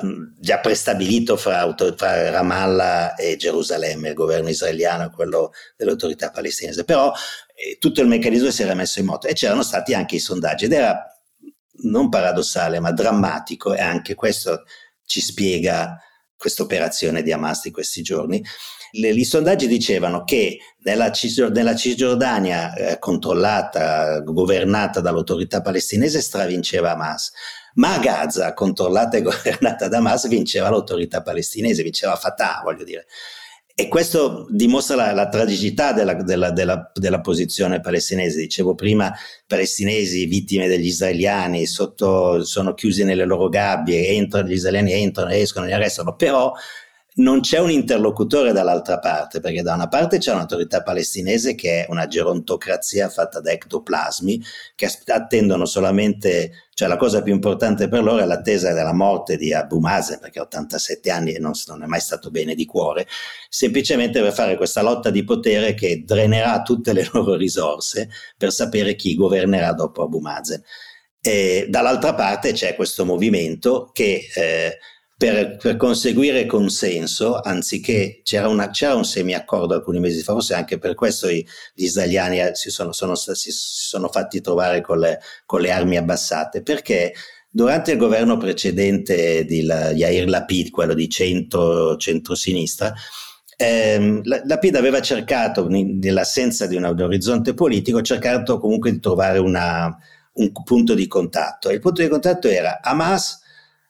um, 0.00 0.34
già 0.38 0.60
prestabilito 0.60 1.36
fra, 1.36 1.74
fra, 1.96 2.30
Ramallah 2.30 3.16
e 3.16 3.34
Gerusalemme, 3.34 4.10
il 4.10 4.14
governo 4.14 4.48
israeliano 4.48 5.06
e 5.06 5.10
quello 5.10 5.50
dell'autorità 5.76 6.30
palestinese, 6.30 6.84
però 6.84 7.12
eh, 7.56 7.78
tutto 7.80 8.02
il 8.02 8.06
meccanismo 8.06 8.52
si 8.52 8.62
era 8.62 8.74
messo 8.74 9.00
in 9.00 9.06
moto 9.06 9.26
e 9.26 9.32
c'erano 9.32 9.64
stati 9.64 9.92
anche 9.92 10.14
i 10.14 10.20
sondaggi 10.20 10.66
ed 10.66 10.72
era 10.72 11.04
non 11.82 12.08
paradossale 12.10 12.78
ma 12.78 12.92
drammatico 12.92 13.74
e 13.74 13.80
anche 13.80 14.14
questo 14.14 14.62
ci 15.04 15.20
spiega 15.20 15.98
questa 16.36 16.62
operazione 16.62 17.22
di 17.22 17.32
Hamas 17.32 17.62
di 17.62 17.70
questi 17.70 18.02
giorni 18.02 18.42
le, 18.92 19.08
I 19.10 19.24
sondaggi 19.24 19.66
dicevano 19.66 20.24
che 20.24 20.58
nella, 20.82 21.10
nella 21.52 21.74
Cisgiordania 21.74 22.74
eh, 22.74 22.98
controllata, 22.98 24.20
governata 24.20 25.00
dall'autorità 25.00 25.60
palestinese, 25.60 26.20
stravinceva 26.20 26.92
Hamas, 26.92 27.32
ma 27.74 27.94
a 27.94 27.98
Gaza, 27.98 28.54
controllata 28.54 29.16
e 29.16 29.22
governata 29.22 29.88
da 29.88 29.98
Hamas, 29.98 30.28
vinceva 30.28 30.70
l'autorità 30.70 31.22
palestinese, 31.22 31.82
vinceva 31.82 32.16
Fatah, 32.16 32.60
voglio 32.64 32.84
dire. 32.84 33.06
E 33.78 33.88
questo 33.88 34.46
dimostra 34.48 34.96
la, 34.96 35.12
la 35.12 35.28
tragicità 35.28 35.92
della, 35.92 36.14
della, 36.14 36.50
della, 36.50 36.90
della, 36.94 37.20
posizione 37.20 37.80
palestinese. 37.80 38.40
Dicevo 38.40 38.74
prima, 38.74 39.12
palestinesi 39.46 40.24
vittime 40.24 40.66
degli 40.66 40.86
israeliani 40.86 41.66
sotto, 41.66 42.42
sono 42.42 42.72
chiusi 42.72 43.04
nelle 43.04 43.26
loro 43.26 43.50
gabbie, 43.50 44.08
entrano, 44.08 44.48
gli 44.48 44.52
israeliani 44.52 44.92
entrano, 45.02 45.30
escono, 45.30 45.66
li 45.66 45.74
arrestano, 45.74 46.16
però 46.16 46.54
non 47.16 47.40
c'è 47.40 47.58
un 47.58 47.70
interlocutore 47.70 48.52
dall'altra 48.52 48.98
parte, 48.98 49.40
perché 49.40 49.62
da 49.62 49.74
una 49.74 49.88
parte 49.88 50.18
c'è 50.18 50.32
un'autorità 50.32 50.82
palestinese 50.82 51.54
che 51.54 51.84
è 51.84 51.86
una 51.88 52.06
gerontocrazia 52.06 53.08
fatta 53.08 53.40
da 53.40 53.52
ectoplasmi, 53.52 54.42
che 54.74 54.90
attendono 55.06 55.64
solamente, 55.64 56.66
cioè 56.74 56.88
la 56.88 56.98
cosa 56.98 57.22
più 57.22 57.32
importante 57.32 57.88
per 57.88 58.02
loro 58.02 58.22
è 58.22 58.26
l'attesa 58.26 58.74
della 58.74 58.92
morte 58.92 59.38
di 59.38 59.54
Abu 59.54 59.78
Mazen, 59.78 60.18
perché 60.18 60.40
ha 60.40 60.42
87 60.42 61.10
anni 61.10 61.32
e 61.32 61.38
non, 61.38 61.52
non 61.68 61.82
è 61.84 61.86
mai 61.86 62.00
stato 62.00 62.30
bene 62.30 62.54
di 62.54 62.66
cuore, 62.66 63.06
semplicemente 63.48 64.20
per 64.20 64.34
fare 64.34 64.56
questa 64.56 64.82
lotta 64.82 65.08
di 65.08 65.24
potere 65.24 65.72
che 65.72 66.02
drenerà 66.04 66.60
tutte 66.60 66.92
le 66.92 67.08
loro 67.12 67.34
risorse 67.34 68.10
per 68.36 68.52
sapere 68.52 68.94
chi 68.94 69.14
governerà 69.14 69.72
dopo 69.72 70.02
Abu 70.02 70.18
Mazen. 70.18 70.62
E 71.22 71.66
dall'altra 71.70 72.14
parte 72.14 72.52
c'è 72.52 72.74
questo 72.74 73.06
movimento 73.06 73.90
che... 73.94 74.28
Eh, 74.34 74.78
per, 75.16 75.56
per, 75.56 75.76
conseguire 75.76 76.44
consenso, 76.44 77.40
anziché 77.40 78.20
c'era, 78.22 78.48
una, 78.48 78.68
c'era 78.68 78.94
un 78.94 79.04
semi-accordo 79.04 79.74
alcuni 79.74 79.98
mesi 79.98 80.22
fa, 80.22 80.32
forse 80.32 80.54
anche 80.54 80.78
per 80.78 80.94
questo 80.94 81.30
gli 81.30 81.44
israeliani 81.74 82.40
eh, 82.40 82.54
si 82.54 82.68
sono, 82.68 82.92
sono, 82.92 83.14
si 83.14 83.50
sono 83.50 84.08
fatti 84.08 84.42
trovare 84.42 84.82
con 84.82 84.98
le, 84.98 85.20
con 85.46 85.62
le, 85.62 85.70
armi 85.70 85.96
abbassate, 85.96 86.62
perché 86.62 87.14
durante 87.48 87.92
il 87.92 87.98
governo 87.98 88.36
precedente 88.36 89.46
di 89.46 89.62
la, 89.62 89.90
Yair 89.90 90.28
Lapid, 90.28 90.68
quello 90.70 90.92
di 90.92 91.08
centro, 91.08 91.96
centro-sinistra, 91.96 92.92
ehm, 93.56 94.20
Lapid 94.22 94.74
aveva 94.74 95.00
cercato, 95.00 95.66
nell'assenza 95.66 96.66
di 96.66 96.76
un, 96.76 96.84
orizzonte 96.84 97.54
politico, 97.54 98.02
cercato 98.02 98.58
comunque 98.58 98.92
di 98.92 99.00
trovare 99.00 99.38
una, 99.38 99.96
un 100.34 100.52
punto 100.62 100.92
di 100.92 101.06
contatto. 101.06 101.70
Il 101.70 101.80
punto 101.80 102.02
di 102.02 102.08
contatto 102.08 102.48
era 102.48 102.80
Hamas 102.82 103.44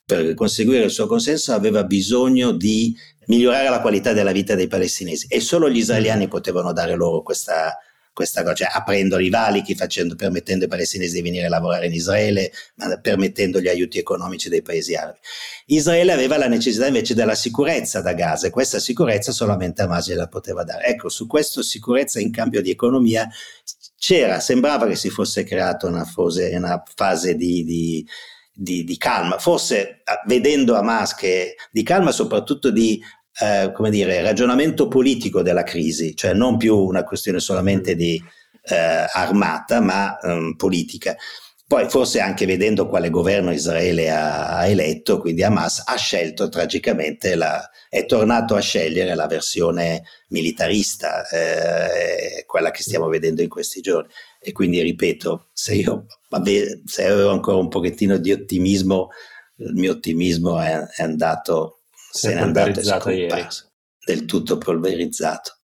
per 0.06 0.34
conseguire 0.34 0.84
il 0.84 0.90
suo 0.92 1.08
consenso 1.08 1.52
aveva 1.52 1.82
bisogno 1.82 2.52
di 2.52 2.96
migliorare 3.26 3.68
la 3.68 3.80
qualità 3.80 4.12
della 4.12 4.30
vita 4.30 4.54
dei 4.54 4.68
palestinesi 4.68 5.26
e 5.28 5.40
solo 5.40 5.68
gli 5.68 5.78
israeliani 5.78 6.26
mm. 6.26 6.28
potevano 6.28 6.72
dare 6.72 6.94
loro 6.94 7.22
questa, 7.22 7.76
questa 8.12 8.44
cosa, 8.44 8.54
cioè 8.54 8.68
aprendo 8.70 9.18
i 9.18 9.28
valichi, 9.30 9.74
facendo, 9.74 10.14
permettendo 10.14 10.62
ai 10.62 10.70
palestinesi 10.70 11.16
di 11.16 11.22
venire 11.22 11.46
a 11.46 11.48
lavorare 11.48 11.86
in 11.86 11.92
Israele, 11.92 12.52
ma 12.76 12.96
permettendo 13.00 13.60
gli 13.60 13.66
aiuti 13.66 13.98
economici 13.98 14.48
dei 14.48 14.62
paesi 14.62 14.94
arabi. 14.94 15.18
Israele 15.66 16.12
aveva 16.12 16.38
la 16.38 16.46
necessità 16.46 16.86
invece 16.86 17.14
della 17.14 17.34
sicurezza 17.34 18.00
da 18.00 18.12
Gaza 18.12 18.46
e 18.46 18.50
questa 18.50 18.78
sicurezza 18.78 19.32
solamente 19.32 19.82
Hamas 19.82 20.14
la 20.14 20.28
poteva 20.28 20.62
dare. 20.62 20.84
Ecco, 20.84 21.08
su 21.08 21.26
questa 21.26 21.62
sicurezza 21.62 22.20
in 22.20 22.30
cambio 22.30 22.62
di 22.62 22.70
economia 22.70 23.28
c'era, 23.98 24.38
sembrava 24.38 24.86
che 24.86 24.94
si 24.94 25.10
fosse 25.10 25.42
creata 25.42 25.88
una, 25.88 26.06
una 26.14 26.82
fase 26.94 27.34
di, 27.34 27.64
di 27.64 28.06
di, 28.56 28.84
di 28.84 28.96
calma, 28.96 29.38
forse 29.38 30.02
vedendo 30.26 30.74
Hamas 30.74 31.14
che 31.14 31.56
di 31.70 31.82
calma 31.82 32.10
soprattutto 32.10 32.70
di 32.70 33.00
eh, 33.38 33.70
come 33.72 33.90
dire, 33.90 34.22
ragionamento 34.22 34.88
politico 34.88 35.42
della 35.42 35.62
crisi, 35.62 36.16
cioè 36.16 36.32
non 36.32 36.56
più 36.56 36.74
una 36.74 37.04
questione 37.04 37.38
solamente 37.38 37.94
di 37.94 38.22
eh, 38.62 39.06
armata, 39.12 39.80
ma 39.80 40.16
um, 40.22 40.54
politica. 40.56 41.14
Poi 41.68 41.88
forse 41.90 42.20
anche 42.20 42.46
vedendo 42.46 42.86
quale 42.86 43.10
governo 43.10 43.52
Israele 43.52 44.08
ha, 44.08 44.58
ha, 44.58 44.66
eletto, 44.66 45.18
quindi 45.18 45.42
Hamas 45.42 45.82
ha 45.84 45.96
scelto 45.96 46.48
tragicamente, 46.48 47.34
la, 47.34 47.68
è 47.88 48.06
tornato 48.06 48.54
a 48.54 48.60
scegliere 48.60 49.14
la 49.16 49.26
versione 49.26 50.04
militarista, 50.28 51.26
eh, 51.28 52.44
quella 52.46 52.70
che 52.70 52.82
stiamo 52.82 53.08
vedendo 53.08 53.42
in 53.42 53.48
questi 53.48 53.80
giorni. 53.80 54.10
E 54.40 54.52
quindi 54.52 54.80
ripeto, 54.80 55.48
se 55.52 55.74
io 55.74 56.06
vabbè, 56.36 56.80
se 56.84 57.06
avevo 57.06 57.30
ancora 57.30 57.56
un 57.56 57.68
pochettino 57.68 58.16
di 58.18 58.32
ottimismo, 58.32 59.08
il 59.56 59.74
mio 59.74 59.92
ottimismo 59.92 60.60
è, 60.60 60.78
è 60.78 61.02
andato, 61.02 61.80
se 62.10 62.34
n'è 62.34 62.40
andato 62.40 62.80
e 63.08 63.46
del 64.04 64.24
tutto 64.24 64.58
polverizzato. 64.58 65.56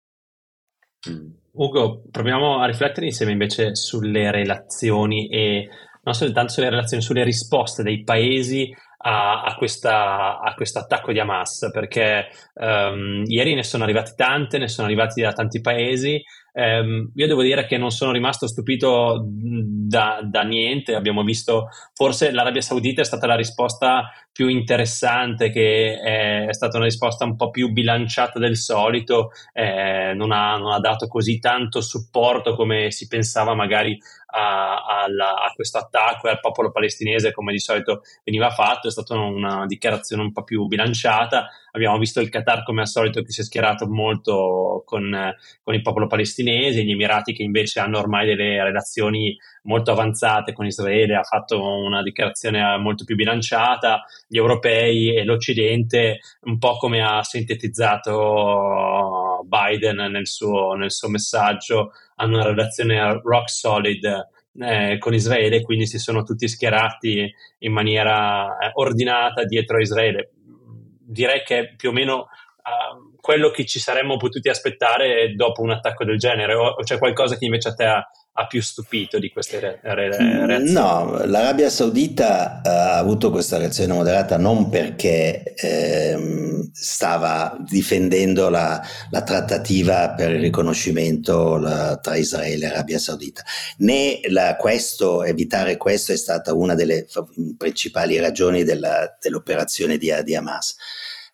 Mm. 1.09 1.39
Ugo, 1.53 2.05
proviamo 2.11 2.61
a 2.61 2.67
riflettere 2.67 3.07
insieme 3.07 3.33
invece 3.33 3.75
sulle 3.75 4.31
relazioni 4.31 5.29
e 5.29 5.69
non 6.03 6.15
soltanto 6.15 6.53
sulle 6.53 6.71
relazioni, 6.71 7.03
sulle 7.03 7.25
risposte 7.25 7.83
dei 7.83 8.03
paesi 8.03 8.73
a, 9.03 9.43
a, 9.43 9.55
questa, 9.57 10.39
a 10.39 10.55
questo 10.55 10.79
attacco 10.79 11.13
di 11.13 11.19
Hamas, 11.19 11.69
perché 11.73 12.29
um, 12.55 13.25
ieri 13.27 13.55
ne 13.55 13.65
sono 13.65 13.85
arrivati 13.85 14.13
tante, 14.15 14.59
ne 14.59 14.69
sono 14.69 14.87
arrivati 14.87 15.21
da 15.23 15.33
tanti 15.33 15.61
paesi, 15.61 16.23
ehm, 16.53 17.13
io 17.15 17.27
devo 17.27 17.43
dire 17.43 17.67
che 17.67 17.77
non 17.77 17.91
sono 17.91 18.13
rimasto 18.13 18.47
stupito 18.47 19.25
da, 19.27 20.21
da, 20.23 20.43
niente. 20.43 20.95
Abbiamo 20.95 21.23
visto, 21.23 21.69
forse 21.95 22.31
l'Arabia 22.31 22.61
Saudita 22.61 23.01
è 23.01 23.05
stata 23.05 23.27
la 23.27 23.37
risposta 23.37 24.11
più 24.33 24.49
interessante, 24.49 25.51
che 25.51 25.99
è, 26.01 26.53
stata 26.53 26.77
una 26.77 26.87
risposta 26.87 27.25
un 27.25 27.37
po' 27.37 27.51
più 27.51 27.71
bilanciata 27.73 28.39
del 28.39 28.57
solito, 28.57 29.31
eh, 29.53 30.13
non, 30.15 30.31
ha, 30.33 30.57
non, 30.57 30.73
ha, 30.73 30.79
dato 30.79 31.09
così 31.09 31.39
tanto 31.39 31.81
supporto 31.81 32.55
come 32.55 32.91
si 32.91 33.09
pensava 33.09 33.55
magari 33.55 33.99
a, 34.33 34.85
a, 34.85 35.05
a, 35.05 35.53
questo 35.55 35.79
attacco 35.79 36.29
e 36.29 36.31
al 36.31 36.41
popolo 36.41 36.71
palestinese 36.71 37.33
come 37.33 37.53
di 37.53 37.59
solito 37.59 38.03
veniva 38.25 38.51
fatto, 38.51 38.89
è 38.89 38.91
stata 38.91 39.17
una 39.17 39.67
dichiarazione 39.67 40.23
un 40.23 40.33
po' 40.33 40.45
più 40.45 40.67
bilanciata. 40.67 41.49
Abbiamo 41.73 41.99
visto 41.99 42.21
il 42.21 42.29
Qatar 42.29 42.63
come 42.63 42.83
al 42.83 42.89
solito 42.89 43.23
che 43.23 43.33
si 43.33 43.41
è 43.41 43.45
schierato 43.45 43.87
molto 43.89 44.83
con, 44.85 45.35
con 45.63 45.75
il 45.75 45.83
popolo 45.83 46.07
palestinese, 46.07 46.85
gli 46.85 46.91
Emirati 46.93 47.33
che 47.33 47.43
invece 47.43 47.81
hanno 47.81 47.99
ormai 47.99 48.27
delle 48.27 48.63
relazioni 48.63 49.37
molto 49.63 49.91
avanzate 49.91 50.53
con 50.53 50.67
Israele, 50.67 51.17
ha 51.17 51.23
fatto 51.23 51.63
una 51.63 52.03
dichiarazione 52.03 52.77
molto 52.79 53.05
più 53.05 53.17
bilanciata, 53.17 54.05
gli 54.27 54.37
europei 54.37 55.17
e 55.17 55.25
l'Occidente, 55.25 56.21
un 56.43 56.59
po' 56.59 56.77
come 56.77 57.03
ha 57.03 57.23
sintetizzato 57.23 59.45
Biden 59.45 60.11
nel 60.11 60.27
suo, 60.27 60.75
nel 60.75 60.91
suo 60.91 61.09
messaggio, 61.09 61.93
hanno 62.17 62.37
una 62.37 62.47
relazione 62.47 63.21
rock 63.23 63.51
solid 63.51 64.29
eh, 64.59 64.99
con 64.99 65.15
Israele, 65.15 65.63
quindi 65.63 65.87
si 65.87 65.99
sono 65.99 66.23
tutti 66.23 66.49
schierati 66.49 67.33
in 67.59 67.73
maniera 67.73 68.59
eh, 68.59 68.71
ordinata 68.75 69.45
dietro 69.45 69.77
a 69.77 69.81
Israele. 69.81 70.33
Direi 71.11 71.43
che 71.43 71.75
più 71.77 71.91
o 71.91 71.93
meno 71.93 72.19
uh, 72.19 73.17
quello 73.21 73.51
che 73.51 73.67
ci 73.67 73.79
saremmo 73.79 74.17
potuti 74.17 74.49
aspettare 74.49 75.35
dopo 75.35 75.63
un 75.63 75.71
attacco 75.71 76.05
del 76.05 76.19
genere, 76.19 76.55
o 76.55 76.75
c'è 76.83 76.99
qualcosa 76.99 77.37
che 77.37 77.45
invece 77.45 77.69
a 77.69 77.75
te 77.75 77.85
ha, 77.85 78.11
ha 78.33 78.47
più 78.47 78.63
stupito 78.63 79.19
di 79.19 79.31
queste 79.31 79.59
re- 79.59 79.81
re- 79.83 80.09
mm, 80.23 80.45
reazioni? 80.45 80.73
No, 80.73 81.25
l'Arabia 81.27 81.69
Saudita 81.69 82.63
ha 82.63 82.97
avuto 82.97 83.31
questa 83.31 83.59
reazione 83.59 83.93
moderata 83.93 84.39
non 84.39 84.69
perché 84.69 85.55
ehm, 85.55 86.71
stava 86.73 87.57
difendendo 87.61 88.49
la, 88.49 88.81
la, 89.11 89.23
trattativa 89.23 90.11
per 90.11 90.31
il 90.31 90.41
riconoscimento 90.41 91.57
la, 91.57 91.99
tra 92.01 92.17
Israele 92.17 92.67
e 92.67 92.69
Arabia 92.69 92.99
Saudita, 92.99 93.43
né 93.79 94.21
la, 94.29 94.57
questo, 94.57 95.25
evitare 95.25 95.77
questo 95.77 96.13
è 96.13 96.17
stata 96.17 96.55
una 96.55 96.75
delle 96.75 97.07
principali 97.57 98.19
ragioni 98.19 98.63
della, 98.63 99.17
dell'operazione 99.21 99.99
di, 99.99 100.13
di 100.25 100.35
Hamas. 100.35 100.77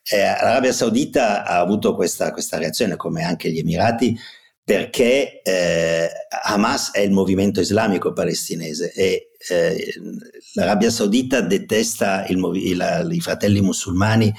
Eh, 0.09 0.19
L'Arabia 0.19 0.73
Saudita 0.73 1.45
ha 1.45 1.59
avuto 1.59 1.95
questa, 1.95 2.31
questa 2.31 2.59
reazione, 2.59 2.97
come 2.97 3.25
anche 3.25 3.51
gli 3.51 3.59
Emirati, 3.59 4.17
perché 4.67 5.43
eh, 5.43 6.09
Hamas 6.43 6.91
è 6.91 6.99
il 6.99 7.13
movimento 7.13 7.61
islamico 7.61 8.13
palestinese 8.13 8.93
e 8.93 9.31
eh, 9.49 9.95
l'Arabia 10.55 10.91
Saudita 10.91 11.41
detesta 11.41 12.27
il, 12.27 12.39
il, 12.55 13.09
i 13.13 13.21
fratelli 13.21 13.61
musulmani 13.61 14.35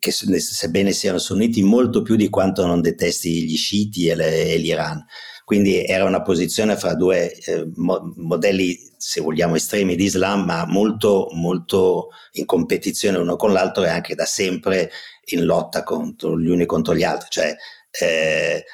che 0.00 0.10
sebbene 0.10 0.90
siano 0.90 1.18
sunniti 1.18 1.62
molto 1.62 2.02
più 2.02 2.16
di 2.16 2.28
quanto 2.28 2.66
non 2.66 2.80
detesti 2.80 3.44
gli 3.44 3.56
sciiti 3.56 4.08
e, 4.08 4.16
le, 4.16 4.46
e 4.46 4.56
l'Iran. 4.56 5.06
Quindi 5.44 5.84
era 5.84 6.06
una 6.06 6.22
posizione 6.22 6.76
fra 6.76 6.94
due 6.94 7.32
eh, 7.32 7.70
mo- 7.76 8.12
modelli, 8.16 8.76
se 8.96 9.20
vogliamo, 9.20 9.54
estremi 9.54 9.94
di 9.94 10.06
Islam, 10.06 10.44
ma 10.44 10.66
molto, 10.66 11.28
molto 11.34 12.08
in 12.32 12.46
competizione 12.46 13.18
uno 13.18 13.36
con 13.36 13.52
l'altro 13.52 13.84
e 13.84 13.90
anche 13.90 14.16
da 14.16 14.24
sempre 14.24 14.90
in 15.26 15.44
lotta 15.44 15.84
contro 15.84 16.36
gli 16.36 16.48
uni 16.48 16.66
contro 16.66 16.96
gli 16.96 17.04
altri. 17.04 17.28
Cioè, 17.30 17.54
eh, 18.00 18.64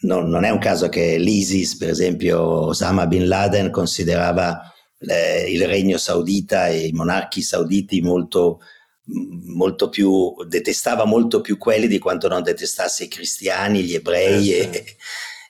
non, 0.00 0.28
non, 0.28 0.44
è 0.44 0.50
un 0.50 0.58
caso 0.58 0.88
che 0.88 1.18
l'ISIS, 1.18 1.76
per 1.76 1.88
esempio, 1.88 2.40
Osama 2.40 3.06
Bin 3.06 3.26
Laden 3.26 3.70
considerava 3.70 4.72
eh, 5.00 5.50
il 5.50 5.66
regno 5.66 5.98
saudita 5.98 6.68
e 6.68 6.86
i 6.86 6.92
monarchi 6.92 7.42
sauditi 7.42 8.00
molto, 8.00 8.60
molto 9.04 9.88
più, 9.88 10.34
detestava 10.46 11.04
molto 11.04 11.40
più 11.40 11.56
quelli 11.56 11.88
di 11.88 11.98
quanto 11.98 12.28
non 12.28 12.42
detestasse 12.42 13.04
i 13.04 13.08
cristiani, 13.08 13.82
gli 13.82 13.94
ebrei 13.94 14.52
eh, 14.52 14.70
e, 14.70 14.96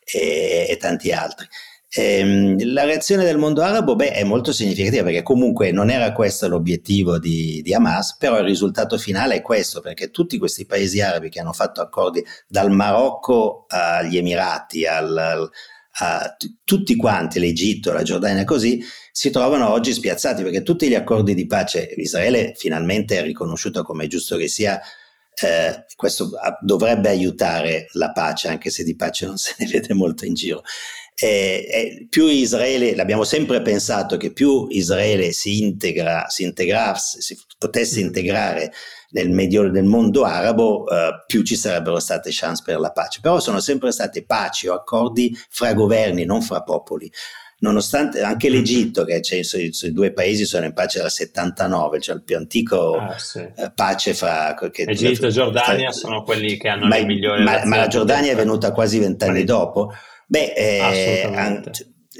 e, 0.05 0.67
e, 0.71 0.77
tanti 0.77 1.13
altri. 1.13 1.47
Ehm, 1.91 2.73
la 2.73 2.85
reazione 2.85 3.25
del 3.25 3.39
mondo 3.39 3.63
arabo 3.63 3.97
beh, 3.97 4.13
è 4.13 4.23
molto 4.23 4.53
significativa 4.53 5.05
perché 5.05 5.23
comunque 5.23 5.73
non 5.73 5.89
era 5.89 6.13
questo 6.13 6.47
l'obiettivo 6.47 7.19
di, 7.19 7.63
di, 7.63 7.73
Hamas, 7.73 8.17
però 8.19 8.39
il 8.39 8.45
risultato 8.45 8.99
finale 8.99 9.37
è 9.37 9.43
questo 9.43 9.81
perché 9.81 10.11
tutti 10.11 10.37
questi 10.37 10.67
paesi 10.67 11.01
arabi 11.01 11.31
che 11.31 11.41
hanno 11.41 11.55
fatto 11.55 11.81
accordi 11.81 12.23
dal 12.47 12.71
Marocco 12.71 13.65
agli 13.69 14.19
Emirati, 14.19 14.87
al, 14.87 15.49
a 16.01 16.37
tutti 16.63 16.95
quanti, 16.95 17.41
l'Egitto, 17.41 17.91
la 17.93 18.03
Giordania 18.03 18.45
così, 18.45 18.85
si 19.11 19.31
trovano 19.31 19.71
oggi 19.71 19.95
spiazzati 19.95 20.43
perché 20.43 20.63
tutti 20.63 20.89
gli 20.89 20.95
accordi 20.95 21.35
di 21.35 21.47
pace, 21.47 21.91
Israele 21.97 22.53
finalmente 22.55 23.19
è 23.19 23.23
riconosciuto 23.23 23.83
come 23.83 24.05
è 24.05 24.09
giusto 24.09 24.37
che 24.37 24.49
sia, 24.49 24.79
eh, 25.41 25.87
questo 25.97 26.31
dovrebbe 26.61 27.09
aiutare 27.09 27.89
la 27.93 28.13
pace, 28.13 28.49
anche 28.49 28.69
se 28.69 28.85
di 28.85 28.95
pace 28.95 29.25
non 29.25 29.39
se 29.39 29.55
ne 29.59 29.67
vede 29.67 29.95
molto 29.95 30.27
in 30.27 30.35
giro 30.35 30.63
eh, 31.21 31.67
eh, 31.69 32.07
più 32.09 32.27
Israele, 32.27 32.95
l'abbiamo 32.95 33.25
sempre 33.25 33.61
pensato 33.61 34.17
che 34.17 34.33
più 34.33 34.67
Israele 34.71 35.33
si 35.33 35.63
integra, 35.63 36.29
si 36.29 36.45
integrasse, 36.45 37.21
si 37.21 37.37
potesse 37.59 38.01
mm. 38.01 38.05
integrare 38.05 38.73
nel, 39.11 39.31
medio, 39.31 39.69
nel 39.69 39.85
mondo 39.85 40.23
arabo, 40.23 40.89
eh, 40.89 41.25
più 41.27 41.43
ci 41.43 41.57
sarebbero 41.57 41.99
state 41.99 42.31
chance 42.33 42.63
per 42.65 42.79
la 42.79 42.93
pace. 42.93 43.19
Però 43.21 43.41
sono 43.41 43.59
sempre 43.59 43.91
state 43.91 44.25
paci 44.25 44.69
o 44.69 44.75
accordi 44.75 45.37
fra 45.49 45.75
governi, 45.75 46.25
non 46.25 46.41
fra 46.41 46.63
popoli. 46.63 47.11
Nonostante 47.61 48.23
anche 48.23 48.49
mm. 48.49 48.53
l'Egitto, 48.53 49.05
che 49.05 49.21
cioè, 49.21 49.41
i, 49.41 49.73
i 49.73 49.93
due 49.93 50.13
paesi 50.13 50.45
sono 50.45 50.67
in 50.67 50.73
pace 50.73 51.01
dal 51.01 51.11
79, 51.11 52.01
cioè 52.01 52.15
il 52.15 52.23
più 52.23 52.37
antico 52.37 52.95
ah, 52.95 53.19
sì. 53.19 53.41
eh, 53.41 53.73
pace 53.75 54.15
fra. 54.15 54.55
Che, 54.71 54.83
Egitto 54.83 55.27
e 55.27 55.31
Giordania 55.31 55.91
fra, 55.91 55.99
sono 55.99 56.23
quelli 56.23 56.57
che 56.57 56.69
hanno 56.69 56.87
ma, 56.87 56.97
le 56.97 57.05
migliori. 57.07 57.43
Ma, 57.43 57.65
ma 57.65 57.77
la 57.79 57.89
Giordania 57.89 58.31
è 58.31 58.37
venuta 58.37 58.71
quasi 58.71 59.01
vent'anni 59.01 59.43
dopo. 59.43 59.93
Beh, 60.31 60.53
eh, 60.53 61.61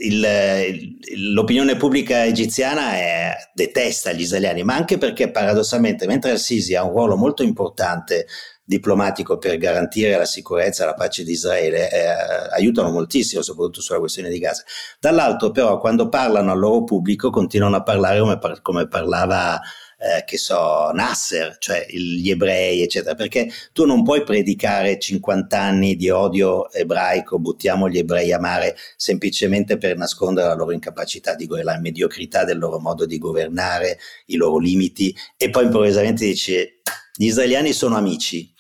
il, 0.01 1.33
l'opinione 1.33 1.77
pubblica 1.77 2.25
egiziana 2.25 2.93
è, 2.93 3.37
detesta 3.53 4.13
gli 4.13 4.23
israeliani, 4.23 4.63
ma 4.63 4.75
anche 4.75 4.97
perché 4.97 5.31
paradossalmente, 5.31 6.07
mentre 6.07 6.31
al-Sisi 6.31 6.75
ha 6.75 6.85
un 6.85 6.93
ruolo 6.93 7.17
molto 7.17 7.43
importante 7.43 8.27
diplomatico 8.65 9.37
per 9.37 9.59
garantire 9.59 10.17
la 10.17 10.25
sicurezza 10.25 10.85
e 10.85 10.87
la 10.87 10.95
pace 10.95 11.23
di 11.23 11.33
Israele, 11.33 11.91
eh, 11.91 12.07
aiutano 12.53 12.91
moltissimo, 12.91 13.43
soprattutto 13.43 13.83
sulla 13.83 13.99
questione 13.99 14.31
di 14.31 14.39
Gaza. 14.39 14.63
Dall'altro, 14.99 15.51
però, 15.51 15.79
quando 15.79 16.09
parlano 16.09 16.53
al 16.53 16.59
loro 16.59 16.85
pubblico, 16.85 17.29
continuano 17.29 17.77
a 17.77 17.83
parlare 17.83 18.21
come, 18.21 18.39
come 18.63 18.89
parlava 18.89 19.61
eh, 19.99 20.25
che 20.25 20.39
so, 20.39 20.91
Nasser, 20.93 21.57
cioè 21.59 21.87
gli 21.89 22.31
ebrei, 22.31 22.83
eccetera, 22.83 23.15
perché 23.15 23.51
tu 23.73 23.85
non 23.85 24.05
puoi 24.05 24.23
predicare 24.23 24.99
50 24.99 25.61
anni 25.61 25.97
di 25.97 26.09
odio 26.09 26.71
ebraico, 26.71 27.39
buttiamo 27.39 27.89
gli 27.89 27.99
ebrei 27.99 28.33
a 28.33 28.39
mare 28.39 28.77
semplicemente 28.97 29.77
per 29.77 29.97
nascondere 29.97 30.47
la 30.49 30.55
loro 30.55 30.73
incapacità 30.73 31.35
di 31.35 31.47
governare, 31.47 31.77
la 31.77 31.83
mediocrità 31.83 32.45
del 32.45 32.59
loro 32.59 32.79
modo 32.79 33.07
di 33.07 33.19
governare, 33.19 33.99
i 34.27 34.37
loro 34.37 34.59
limiti, 34.59 35.15
e 35.37 35.51
poi 35.51 35.65
improvvisamente 35.65 36.25
dici 36.25 36.77
gli 37.15 37.27
israeliani 37.27 37.73
sono 37.73 37.97
amici, 37.97 38.53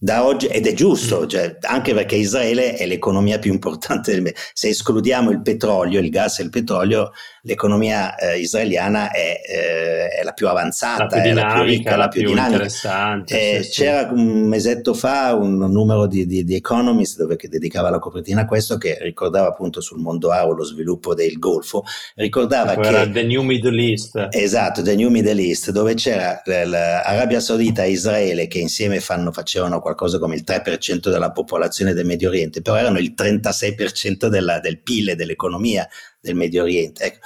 da 0.00 0.24
oggi, 0.24 0.46
ed 0.46 0.64
è 0.66 0.74
giusto, 0.74 1.22
mm. 1.22 1.26
cioè, 1.26 1.56
anche 1.62 1.92
perché 1.92 2.14
Israele 2.14 2.74
è 2.74 2.86
l'economia 2.86 3.40
più 3.40 3.52
importante 3.52 4.12
del 4.12 4.22
mondo. 4.22 4.38
Se 4.52 4.68
escludiamo 4.68 5.30
il 5.30 5.42
petrolio, 5.42 5.98
il 5.98 6.08
gas 6.08 6.38
e 6.38 6.44
il 6.44 6.50
petrolio, 6.50 7.10
l'economia 7.42 8.14
eh, 8.14 8.38
israeliana 8.38 9.10
è, 9.10 9.40
eh, 9.44 10.08
è, 10.20 10.22
la 10.22 10.32
più 10.32 10.46
avanzata, 10.46 11.02
la 11.02 11.08
più 11.08 11.20
dinamica, 11.22 11.40
è 11.40 11.56
la 11.56 11.62
più 11.62 11.62
ricca, 11.64 11.96
la 11.96 12.08
più, 12.08 12.20
più 12.20 12.28
dinamica. 12.28 12.54
Interessante, 12.54 13.56
eh, 13.56 13.62
sì, 13.64 13.70
c'era 13.70 14.06
sì. 14.06 14.14
un 14.14 14.46
mesetto 14.46 14.94
fa 14.94 15.34
un 15.34 15.56
numero 15.56 16.06
di, 16.06 16.26
di, 16.26 16.44
di 16.44 16.54
Economist 16.54 17.16
dove 17.16 17.34
che 17.34 17.48
dedicava 17.48 17.90
la 17.90 17.98
copertina 17.98 18.42
a 18.42 18.46
questo 18.46 18.78
che 18.78 18.98
ricordava 19.00 19.48
appunto 19.48 19.80
sul 19.80 19.98
mondo 19.98 20.30
arabo 20.30 20.52
lo 20.52 20.64
sviluppo 20.64 21.14
del 21.14 21.38
Golfo, 21.38 21.82
ricordava 22.14 22.76
che... 22.76 22.86
Era 22.86 23.10
The 23.10 23.24
New 23.24 23.42
Middle 23.42 23.82
East. 23.82 24.28
Esatto, 24.30 24.80
The 24.80 24.94
New 24.94 25.10
Middle 25.10 25.42
East, 25.42 25.72
dove 25.72 25.94
c'era 25.94 26.40
l'Arabia 26.44 27.40
Saudita 27.40 27.82
e 27.82 27.90
Israele 27.90 28.46
che 28.46 28.58
insieme 28.58 29.00
fanno, 29.00 29.32
facevano 29.32 29.80
qualcosa 29.88 30.18
come 30.18 30.34
il 30.34 30.44
3% 30.46 31.10
della 31.10 31.32
popolazione 31.32 31.94
del 31.94 32.04
Medio 32.04 32.28
Oriente, 32.28 32.60
però 32.60 32.76
erano 32.76 32.98
il 32.98 33.14
36% 33.16 34.26
della, 34.26 34.60
del 34.60 34.80
PIL 34.82 35.10
e 35.10 35.14
dell'economia 35.16 35.88
del 36.20 36.34
Medio 36.34 36.62
Oriente. 36.62 37.04
Ecco. 37.04 37.18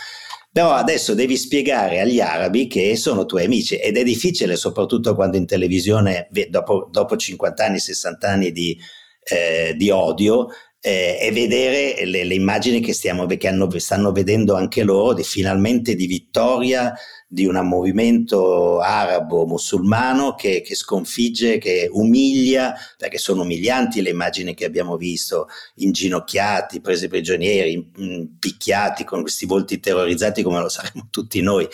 Però 0.53 0.73
adesso 0.73 1.15
devi 1.15 1.37
spiegare 1.37 2.01
agli 2.01 2.21
arabi 2.21 2.67
che 2.67 2.95
sono 2.97 3.25
tuoi 3.25 3.47
amici 3.47 3.77
ed 3.77 3.97
è 3.97 4.05
difficile, 4.05 4.55
soprattutto 4.57 5.15
quando 5.15 5.39
in 5.39 5.47
televisione, 5.47 6.29
dopo, 6.51 6.89
dopo 6.91 7.17
50 7.17 7.65
anni, 7.65 7.79
60 7.79 8.29
anni 8.29 8.53
di, 8.53 8.79
eh, 9.25 9.75
di 9.77 9.91
odio, 9.91 10.49
eh, 10.79 11.17
e 11.21 11.33
vedere 11.33 12.05
le, 12.05 12.25
le 12.25 12.35
immagini 12.35 12.81
che, 12.81 12.93
stiamo, 12.93 13.25
che 13.25 13.49
hanno, 13.49 13.69
stanno 13.79 14.13
vedendo 14.13 14.55
anche 14.55 14.83
loro 14.83 15.15
di, 15.15 15.23
finalmente 15.23 15.95
di 15.95 16.07
vittoria 16.07 16.93
di 17.33 17.47
un 17.47 17.57
movimento 17.67 18.81
arabo-musulmano 18.81 20.35
che, 20.35 20.61
che, 20.61 20.75
sconfigge, 20.75 21.57
che 21.57 21.89
umilia, 21.91 22.75
perché 22.99 23.17
sono 23.17 23.41
umilianti 23.41 24.03
le 24.03 24.11
immagini 24.11 24.53
che 24.53 24.67
abbiamo 24.67 24.99
visto, 24.99 25.49
inginocchiati, 25.77 26.83
presi 26.83 27.09
prigionieri, 27.09 27.91
picchiati 28.39 29.05
con 29.05 29.23
questi 29.23 29.47
volti 29.47 29.81
terrorizzati 29.81 30.43
come 30.43 30.61
lo 30.61 30.69
saremmo 30.69 31.09
tutti 31.11 31.41
noi. 31.41 31.67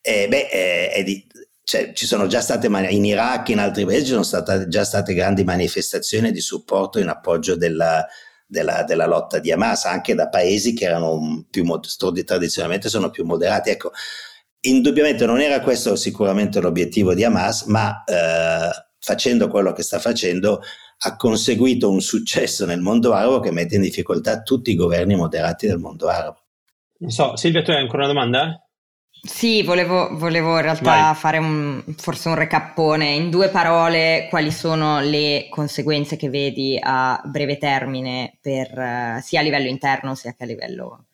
Eh, 0.00 0.26
beh, 0.26 0.48
eh, 0.50 0.90
è 0.90 1.04
di, 1.04 1.24
cioè, 1.62 1.92
ci 1.92 2.04
sono 2.04 2.26
già 2.26 2.40
state 2.40 2.66
in 2.66 3.04
Iraq, 3.04 3.50
in 3.50 3.60
altri 3.60 3.84
paesi, 3.84 4.06
ci 4.06 4.10
sono 4.10 4.24
state, 4.24 4.66
già 4.66 4.82
state 4.82 5.14
grandi 5.14 5.44
manifestazioni 5.44 6.32
di 6.32 6.40
supporto 6.40 6.98
in 6.98 7.06
appoggio 7.06 7.54
della, 7.54 8.04
della, 8.44 8.82
della, 8.82 9.06
lotta 9.06 9.38
di 9.38 9.52
Hamas, 9.52 9.84
anche 9.84 10.16
da 10.16 10.28
paesi 10.28 10.74
che 10.74 10.84
erano 10.84 11.46
più 11.48 11.64
tradizionalmente 12.24 12.88
sono 12.88 13.10
più 13.10 13.24
moderati. 13.24 13.70
Ecco, 13.70 13.92
Indubbiamente 14.60 15.26
non 15.26 15.40
era 15.40 15.60
questo 15.60 15.94
sicuramente 15.96 16.60
l'obiettivo 16.60 17.14
di 17.14 17.24
Hamas, 17.24 17.64
ma 17.64 18.02
eh, 18.04 18.70
facendo 18.98 19.48
quello 19.48 19.72
che 19.72 19.82
sta 19.82 19.98
facendo 19.98 20.60
ha 20.98 21.16
conseguito 21.16 21.90
un 21.90 22.00
successo 22.00 22.64
nel 22.64 22.80
mondo 22.80 23.12
arabo 23.12 23.40
che 23.40 23.52
mette 23.52 23.76
in 23.76 23.82
difficoltà 23.82 24.42
tutti 24.42 24.70
i 24.70 24.76
governi 24.76 25.14
moderati 25.14 25.66
del 25.66 25.78
mondo 25.78 26.08
arabo. 26.08 26.40
Non 26.98 27.10
so, 27.10 27.36
Silvia, 27.36 27.62
tu 27.62 27.70
hai 27.70 27.78
ancora 27.78 28.04
una 28.04 28.12
domanda? 28.12 28.66
Sì, 29.22 29.62
volevo, 29.62 30.16
volevo 30.16 30.56
in 30.56 30.62
realtà 30.62 30.90
Vai. 30.90 31.14
fare 31.14 31.38
un, 31.38 31.82
forse 31.96 32.28
un 32.28 32.34
recappone. 32.36 33.10
In 33.10 33.28
due 33.28 33.48
parole, 33.48 34.28
quali 34.30 34.52
sono 34.52 35.00
le 35.00 35.48
conseguenze 35.50 36.16
che 36.16 36.30
vedi 36.30 36.78
a 36.80 37.20
breve 37.24 37.58
termine 37.58 38.38
per, 38.40 38.70
uh, 38.70 39.20
sia 39.20 39.40
a 39.40 39.42
livello 39.42 39.68
interno 39.68 40.14
sia 40.14 40.32
che 40.32 40.44
a 40.44 40.46
livello 40.46 41.05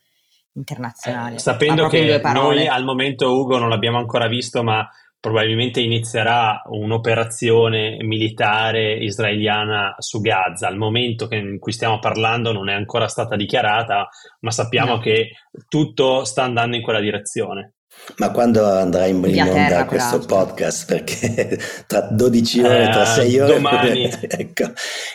internazionale. 0.54 1.36
Eh, 1.36 1.38
sapendo 1.38 1.88
che 1.88 2.20
noi 2.32 2.66
al 2.66 2.84
momento 2.84 3.32
Ugo 3.32 3.58
non 3.58 3.68
l'abbiamo 3.68 3.98
ancora 3.98 4.26
visto, 4.26 4.62
ma 4.62 4.88
probabilmente 5.22 5.80
inizierà 5.80 6.62
un'operazione 6.64 8.02
militare 8.02 8.94
israeliana 8.94 9.94
su 9.98 10.20
Gaza. 10.20 10.66
Al 10.66 10.76
momento 10.76 11.28
in 11.30 11.60
cui 11.60 11.70
stiamo 11.70 12.00
parlando 12.00 12.52
non 12.52 12.68
è 12.68 12.74
ancora 12.74 13.06
stata 13.06 13.36
dichiarata, 13.36 14.08
ma 14.40 14.50
sappiamo 14.50 14.94
no. 14.94 14.98
che 14.98 15.30
tutto 15.68 16.24
sta 16.24 16.42
andando 16.42 16.74
in 16.74 16.82
quella 16.82 17.00
direzione. 17.00 17.74
Ma 18.16 18.30
quando 18.30 18.64
andrà 18.64 19.06
in, 19.06 19.22
in 19.24 19.42
onda 19.42 19.84
questo 19.86 20.18
podcast? 20.18 20.86
Perché 20.86 21.58
tra 21.86 22.00
12 22.10 22.62
ore, 22.62 22.88
eh, 22.88 22.90
tra 22.90 23.04
6 23.04 23.38
ore... 23.38 23.54
Domani. 23.54 24.10
ecco. 24.20 24.64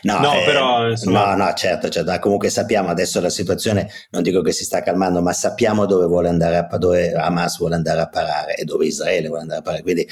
No, 0.03 0.19
no, 0.19 0.33
eh, 0.33 0.43
però, 0.45 0.89
insomma... 0.89 1.35
no, 1.35 1.45
no, 1.45 1.53
certo, 1.53 1.89
certo. 1.89 2.17
Comunque 2.19 2.49
sappiamo 2.49 2.89
adesso 2.89 3.19
la 3.19 3.29
situazione, 3.29 3.89
non 4.11 4.23
dico 4.23 4.41
che 4.41 4.51
si 4.51 4.63
sta 4.63 4.81
calmando, 4.81 5.21
ma 5.21 5.33
sappiamo 5.33 5.85
dove 5.85 6.05
vuole 6.05 6.29
andare 6.29 6.57
a, 6.57 6.77
dove 6.77 7.13
Hamas 7.13 7.57
vuole 7.57 7.75
andare 7.75 7.99
a 8.01 8.07
parare 8.07 8.55
e 8.55 8.63
dove 8.63 8.85
Israele 8.85 9.27
vuole 9.27 9.41
andare 9.41 9.59
a 9.59 9.63
parare. 9.63 9.83
Quindi 9.83 10.07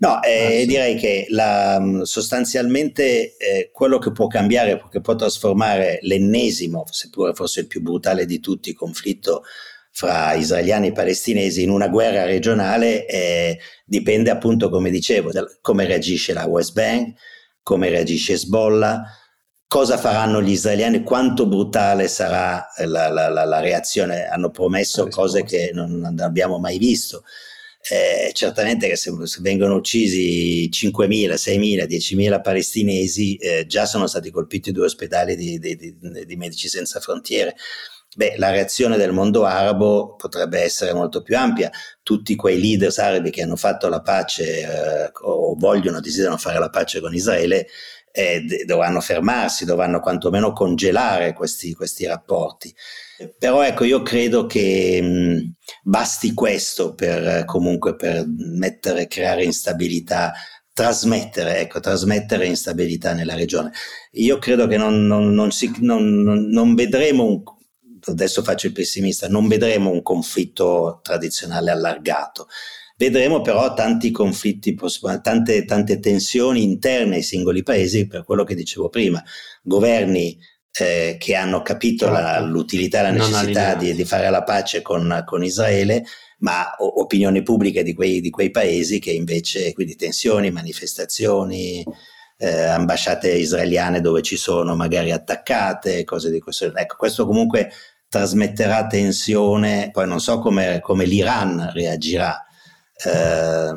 No, 0.00 0.22
eh, 0.22 0.62
ah, 0.62 0.64
direi 0.64 0.94
che 0.94 1.26
la, 1.30 2.00
sostanzialmente 2.02 3.36
eh, 3.36 3.70
quello 3.72 3.98
che 3.98 4.12
può 4.12 4.28
cambiare, 4.28 4.80
che 4.88 5.00
può 5.00 5.16
trasformare 5.16 5.98
l'ennesimo, 6.02 6.84
seppure 6.88 7.32
forse 7.34 7.60
il 7.60 7.66
più 7.66 7.82
brutale 7.82 8.24
di 8.24 8.38
tutti, 8.38 8.74
conflitto 8.74 9.42
fra 9.98 10.32
israeliani 10.34 10.86
e 10.86 10.92
palestinesi 10.92 11.64
in 11.64 11.70
una 11.70 11.88
guerra 11.88 12.24
regionale 12.24 13.04
eh, 13.04 13.58
dipende 13.84 14.30
appunto, 14.30 14.68
come 14.68 14.90
dicevo, 14.90 15.32
da 15.32 15.44
come 15.60 15.86
reagisce 15.86 16.32
la 16.32 16.46
West 16.46 16.72
Bank, 16.72 17.18
come 17.64 17.88
reagisce 17.88 18.34
Hezbollah, 18.34 19.02
cosa 19.66 19.98
faranno 19.98 20.40
gli 20.40 20.52
israeliani, 20.52 21.02
quanto 21.02 21.48
brutale 21.48 22.06
sarà 22.06 22.64
la, 22.84 23.08
la, 23.08 23.28
la, 23.28 23.44
la 23.44 23.58
reazione. 23.58 24.28
Hanno 24.28 24.50
promesso 24.50 25.08
cose 25.08 25.42
che 25.42 25.72
non, 25.74 25.98
non 25.98 26.20
abbiamo 26.20 26.60
mai 26.60 26.78
visto. 26.78 27.24
Eh, 27.90 28.32
certamente 28.34 28.86
che 28.88 28.96
se, 28.96 29.12
se, 29.24 29.38
vengono 29.40 29.74
uccisi 29.74 30.68
5.000, 30.70 31.34
6.000, 31.34 31.86
10.000 31.86 32.40
palestinesi, 32.42 33.36
eh, 33.36 33.66
già 33.66 33.86
sono 33.86 34.06
stati 34.06 34.30
colpiti 34.30 34.72
due 34.72 34.86
ospedali 34.86 35.34
di, 35.36 35.58
di, 35.58 35.76
di, 35.76 35.96
di 36.26 36.36
Medici 36.36 36.68
Senza 36.68 37.00
Frontiere. 37.00 37.56
Beh, 38.16 38.34
la 38.36 38.50
reazione 38.50 38.96
del 38.96 39.12
mondo 39.12 39.44
arabo 39.44 40.16
potrebbe 40.16 40.60
essere 40.60 40.92
molto 40.92 41.22
più 41.22 41.36
ampia. 41.36 41.70
Tutti 42.02 42.34
quei 42.36 42.60
leader 42.60 42.92
arabi 42.96 43.30
che 43.30 43.42
hanno 43.42 43.56
fatto 43.56 43.88
la 43.88 44.00
pace 44.00 44.60
eh, 44.60 45.10
o 45.22 45.54
vogliono, 45.56 46.00
desiderano 46.00 46.38
fare 46.38 46.58
la 46.58 46.70
pace 46.70 47.00
con 47.00 47.14
Israele, 47.14 47.68
eh, 48.10 48.64
dovranno 48.66 49.00
fermarsi, 49.00 49.64
dovranno 49.64 50.00
quantomeno 50.00 50.52
congelare 50.52 51.32
questi, 51.32 51.74
questi 51.74 52.06
rapporti. 52.06 52.74
Però 53.38 53.62
ecco, 53.62 53.84
io 53.84 54.02
credo 54.02 54.46
che 54.46 55.00
mh, 55.02 55.54
basti 55.82 56.34
questo 56.34 56.94
per 56.94 57.44
comunque 57.46 57.96
per 57.96 58.24
mettere, 58.26 59.06
creare 59.08 59.44
instabilità 59.44 60.32
trasmettere, 60.78 61.58
ecco, 61.58 61.80
trasmettere 61.80 62.46
instabilità 62.46 63.12
nella 63.12 63.34
regione. 63.34 63.72
Io 64.12 64.38
credo 64.38 64.68
che 64.68 64.76
non, 64.76 65.06
non, 65.06 65.34
non, 65.34 65.50
si, 65.50 65.72
non 65.80 66.74
vedremo 66.76 67.24
un, 67.24 67.42
adesso 68.06 68.44
faccio 68.44 68.68
il 68.68 68.72
pessimista, 68.72 69.26
non 69.26 69.48
vedremo 69.48 69.90
un 69.90 70.02
conflitto 70.02 71.00
tradizionale 71.02 71.72
allargato. 71.72 72.46
Vedremo 72.96 73.40
però 73.40 73.74
tanti 73.74 74.12
conflitti, 74.12 74.76
tante, 75.20 75.64
tante 75.64 75.98
tensioni 75.98 76.62
interne 76.62 77.16
ai 77.16 77.22
singoli 77.22 77.64
paesi, 77.64 78.06
per 78.06 78.22
quello 78.22 78.44
che 78.44 78.54
dicevo 78.54 78.88
prima, 78.88 79.20
governi 79.62 80.38
eh, 80.78 81.16
che 81.18 81.34
hanno 81.34 81.62
capito 81.62 82.06
certo. 82.06 82.20
la, 82.20 82.40
l'utilità 82.40 83.00
e 83.00 83.02
la 83.02 83.10
necessità 83.10 83.74
di, 83.74 83.94
di, 83.94 84.04
fare 84.04 84.30
la 84.30 84.42
pace 84.42 84.82
con, 84.82 85.22
con 85.26 85.42
Israele, 85.42 86.04
ma 86.38 86.74
o, 86.78 87.00
opinioni 87.00 87.42
pubbliche 87.42 87.82
di 87.82 87.94
quei, 87.94 88.20
di 88.20 88.30
quei, 88.30 88.50
paesi 88.50 88.98
che 88.98 89.10
invece, 89.10 89.72
quindi 89.72 89.96
tensioni, 89.96 90.50
manifestazioni, 90.50 91.84
eh, 92.38 92.62
ambasciate 92.64 93.30
israeliane 93.32 94.00
dove 94.00 94.22
ci 94.22 94.36
sono 94.36 94.76
magari 94.76 95.10
attaccate, 95.10 96.04
cose 96.04 96.30
di 96.30 96.40
questo. 96.40 96.74
Ecco, 96.74 96.96
questo 96.96 97.26
comunque 97.26 97.70
trasmetterà 98.08 98.86
tensione, 98.86 99.90
poi 99.92 100.06
non 100.06 100.20
so 100.20 100.38
come, 100.38 100.80
come 100.80 101.04
l'Iran 101.04 101.70
reagirà. 101.72 102.44
Eh, 103.04 103.72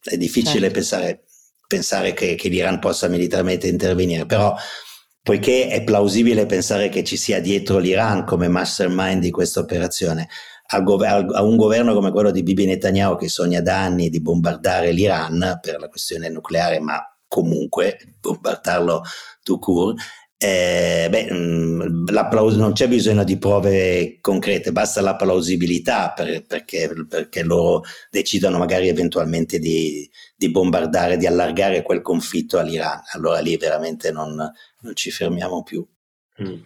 è 0.00 0.16
difficile 0.16 0.60
certo. 0.60 0.74
pensare, 0.74 1.24
pensare 1.66 2.12
che, 2.12 2.34
che, 2.34 2.48
l'Iran 2.48 2.78
possa 2.78 3.08
militarmente 3.08 3.66
intervenire, 3.66 4.26
però 4.26 4.54
poiché 5.22 5.68
è 5.68 5.84
plausibile 5.84 6.46
pensare 6.46 6.88
che 6.88 7.04
ci 7.04 7.16
sia 7.16 7.40
dietro 7.40 7.78
l'Iran 7.78 8.24
come 8.24 8.48
mastermind 8.48 9.20
di 9.20 9.30
questa 9.30 9.60
operazione, 9.60 10.28
a, 10.70 10.80
gov- 10.80 11.04
a 11.04 11.42
un 11.42 11.56
governo 11.56 11.94
come 11.94 12.10
quello 12.10 12.30
di 12.30 12.42
Bibi 12.42 12.66
Netanyahu 12.66 13.16
che 13.16 13.28
sogna 13.28 13.60
da 13.60 13.82
anni 13.82 14.10
di 14.10 14.20
bombardare 14.20 14.92
l'Iran 14.92 15.58
per 15.60 15.78
la 15.78 15.88
questione 15.88 16.28
nucleare, 16.28 16.80
ma 16.80 17.00
comunque 17.26 17.98
bombardarlo 18.20 19.02
tout 19.42 19.60
court, 19.60 19.98
eh, 20.40 21.08
beh, 21.10 21.28
mm, 21.32 22.06
non 22.56 22.72
c'è 22.72 22.86
bisogno 22.86 23.24
di 23.24 23.38
prove 23.38 24.18
concrete, 24.20 24.70
basta 24.70 25.00
la 25.00 25.16
plausibilità 25.16 26.12
per, 26.14 26.46
perché, 26.46 26.88
perché, 27.08 27.42
loro 27.42 27.82
decidano 28.08 28.56
magari 28.58 28.86
eventualmente 28.86 29.58
di, 29.58 30.08
di, 30.36 30.50
bombardare, 30.50 31.16
di 31.16 31.26
allargare 31.26 31.82
quel 31.82 32.02
conflitto 32.02 32.58
all'Iran. 32.58 33.00
Allora 33.14 33.40
lì 33.40 33.56
veramente 33.56 34.12
non, 34.12 34.36
non 34.80 34.94
ci 34.94 35.10
fermiamo 35.10 35.62
più. 35.62 35.86
Mm. 36.42 36.60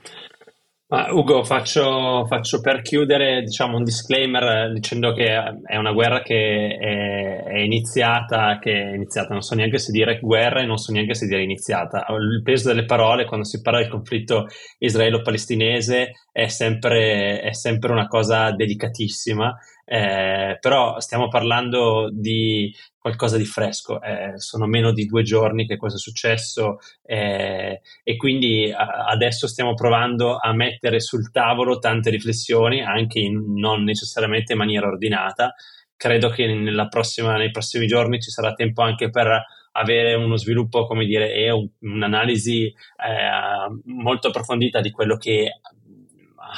Uh, 0.92 1.16
Ugo, 1.16 1.42
faccio, 1.42 2.26
faccio, 2.26 2.60
per 2.60 2.82
chiudere 2.82 3.40
diciamo, 3.40 3.78
un 3.78 3.82
disclaimer 3.82 4.70
dicendo 4.74 5.14
che 5.14 5.24
è 5.64 5.76
una 5.78 5.92
guerra 5.92 6.20
che 6.20 6.76
è, 6.78 7.44
è, 7.44 7.58
iniziata, 7.60 8.58
che 8.58 8.72
è 8.72 8.94
iniziata, 8.94 9.32
non 9.32 9.40
so 9.40 9.54
neanche 9.54 9.78
se 9.78 9.90
dire 9.90 10.20
guerra 10.20 10.60
e 10.60 10.66
non 10.66 10.76
so 10.76 10.92
neanche 10.92 11.14
se 11.14 11.26
dire 11.26 11.42
iniziata. 11.42 12.04
Il 12.10 12.42
peso 12.42 12.68
delle 12.68 12.84
parole 12.84 13.24
quando 13.24 13.46
si 13.46 13.62
parla 13.62 13.78
del 13.80 13.88
conflitto 13.88 14.48
israelo-palestinese 14.76 16.10
è 16.30 16.48
sempre, 16.48 17.40
è 17.40 17.54
sempre 17.54 17.90
una 17.90 18.06
cosa 18.06 18.50
delicatissima, 18.50 19.56
eh, 19.84 20.58
però 20.60 21.00
stiamo 21.00 21.28
parlando 21.28 22.08
di 22.12 22.74
qualcosa 22.98 23.36
di 23.36 23.44
fresco. 23.44 24.00
Eh, 24.00 24.38
sono 24.38 24.66
meno 24.66 24.92
di 24.92 25.06
due 25.06 25.22
giorni 25.22 25.66
che 25.66 25.76
questo 25.76 25.98
è 25.98 26.00
successo 26.00 26.78
eh, 27.04 27.80
e 28.02 28.16
quindi 28.16 28.72
a, 28.72 29.06
adesso 29.06 29.46
stiamo 29.48 29.74
provando 29.74 30.36
a 30.36 30.52
mettere 30.52 31.00
sul 31.00 31.30
tavolo 31.30 31.78
tante 31.78 32.10
riflessioni, 32.10 32.80
anche 32.80 33.18
in, 33.18 33.54
non 33.56 33.82
necessariamente 33.82 34.52
in 34.52 34.58
maniera 34.58 34.86
ordinata. 34.86 35.54
Credo 35.96 36.30
che 36.30 36.46
prossima, 36.88 37.36
nei 37.36 37.50
prossimi 37.50 37.86
giorni 37.86 38.20
ci 38.20 38.30
sarà 38.30 38.54
tempo 38.54 38.82
anche 38.82 39.10
per 39.10 39.44
avere 39.72 40.14
uno 40.14 40.36
sviluppo, 40.36 40.86
come 40.86 41.04
dire, 41.04 41.32
e 41.32 41.50
un, 41.50 41.68
un'analisi 41.80 42.66
eh, 42.66 43.82
molto 43.84 44.28
approfondita 44.28 44.80
di 44.80 44.90
quello 44.90 45.16
che 45.16 45.60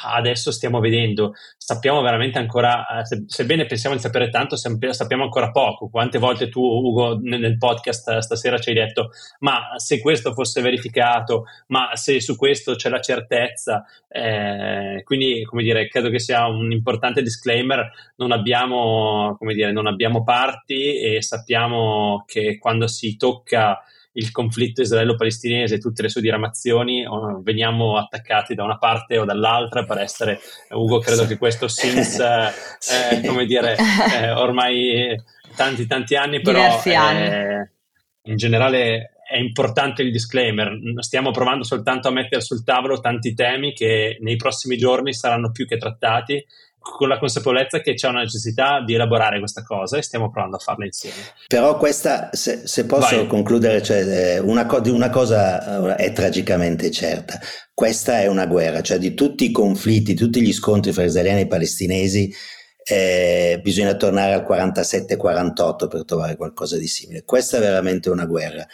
adesso 0.03 0.51
stiamo 0.51 0.81
vedendo. 0.81 1.35
Sappiamo 1.57 2.03
veramente 2.03 2.39
ancora, 2.39 2.87
eh, 3.01 3.25
sebbene 3.27 3.67
pensiamo 3.67 3.95
di 3.95 4.01
sapere 4.01 4.31
tanto, 4.31 4.57
sappiamo 4.57 5.25
ancora 5.25 5.51
poco. 5.51 5.89
Quante 5.89 6.19
volte 6.19 6.49
tu, 6.49 6.61
Ugo, 6.61 7.19
nel 7.21 7.59
podcast 7.59 8.19
stasera 8.19 8.59
ci 8.59 8.71
hai 8.71 8.75
detto, 8.75 9.11
ma 9.41 9.75
se 9.77 10.01
questo 10.01 10.33
fosse 10.33 10.61
verificato, 10.61 11.45
ma 11.69 11.95
se 11.95 12.21
su 12.21 12.37
questo 12.37 12.75
c'è 12.75 12.89
la 12.89 13.01
certezza, 13.01 13.85
eh, 14.09 15.03
quindi, 15.05 15.45
come 15.45 15.63
dire, 15.63 15.89
credo 15.89 16.11
che 16.11 16.19
sia 16.19 16.47
un 16.47 16.73
importante 16.73 17.23
disclaimer, 17.23 17.91
non 18.17 18.33
abbiamo, 18.33 19.37
come 19.39 19.55
dire, 19.55 19.73
non 19.73 19.87
abbiamo 19.87 20.23
parti 20.23 20.99
e 20.99 21.23
sappiamo 21.23 22.25
che 22.27 22.59
quando 22.59 22.87
si 22.87 23.17
tocca 23.17 23.83
il 24.17 24.31
conflitto 24.31 24.83
israelo-palestinese 24.83 25.77
e 25.77 25.79
tutte 25.79 26.03
le 26.03 26.09
sue 26.09 26.21
diramazioni, 26.21 27.05
veniamo 27.43 27.97
attaccati 27.97 28.55
da 28.55 28.65
una 28.65 28.79
parte 28.79 29.19
o 29.19 29.25
dall'altra 29.25 29.85
per 29.85 29.99
essere, 29.99 30.41
Ugo, 30.71 30.99
credo 30.99 31.27
che 31.27 31.37
questo 31.37 31.69
since, 31.69 32.23
eh, 33.13 33.27
come 33.27 33.45
dire, 33.47 33.77
eh, 34.15 34.31
ormai 34.31 35.21
tanti 35.57 35.87
tanti 35.87 36.17
anni, 36.17 36.41
però 36.41 36.59
Diversi 36.59 36.95
anni. 36.95 37.69
in 38.23 38.37
generale 38.37 39.15
è 39.27 39.39
importante 39.39 40.03
il 40.03 40.13
disclaimer, 40.13 40.79
stiamo 40.99 41.31
provando 41.31 41.65
soltanto 41.65 42.09
a 42.09 42.13
mettere 42.13 42.43
sul 42.43 42.63
tavolo 42.63 43.01
tanti 43.01 43.35
temi 43.35 43.73
che 43.73 44.19
nei 44.21 44.37
prossimi 44.37 44.77
giorni 44.77 45.13
saranno 45.13 45.51
più 45.51 45.67
che 45.67 45.77
trattati 45.77 46.45
con 46.85 47.09
la 47.09 47.19
consapevolezza 47.19 47.81
che 47.81 47.95
c'è 47.95 48.09
una 48.09 48.21
necessità 48.21 48.83
di 48.85 48.93
elaborare 48.93 49.39
questa 49.39 49.63
cosa 49.63 49.97
e 49.97 50.03
stiamo 50.03 50.31
provando 50.31 50.57
a 50.57 50.59
farla 50.59 50.85
insieme. 50.85 51.17
Però 51.49 51.79
questa, 51.79 52.29
se, 52.33 52.67
se 52.67 52.85
posso 52.85 53.17
Vai. 53.17 53.27
concludere, 53.27 53.83
cioè, 53.83 54.07
eh, 54.07 54.39
una, 54.39 54.67
co- 54.67 54.83
una, 54.85 55.09
cosa 55.09 55.97
è 55.97 56.13
tragicamente 56.13 56.91
certa, 56.91 57.41
questa 57.73 58.21
è 58.21 58.27
una 58.27 58.47
guerra, 58.47 58.83
cioè 58.83 58.99
di 58.99 59.15
tutti 59.15 59.47
i 59.47 59.51
conflitti, 59.51 60.15
tutti 60.15 60.43
gli 60.43 60.53
scontri 60.53 60.93
fra 60.93 61.05
israeliani 61.05 61.41
e 61.41 61.47
palestinesi, 61.47 62.33
eh, 62.87 63.61
bisogna 63.63 63.95
tornare 63.95 64.35
al 64.35 64.45
47-48 64.47 65.89
per 65.89 66.05
trovare 66.05 66.37
qualcosa 66.37 66.77
di 66.77 66.87
simile. 66.87 67.25
Questa 67.25 67.57
è 67.57 67.61
veramente 67.61 68.11
una 68.11 68.27
guerra 68.27 68.67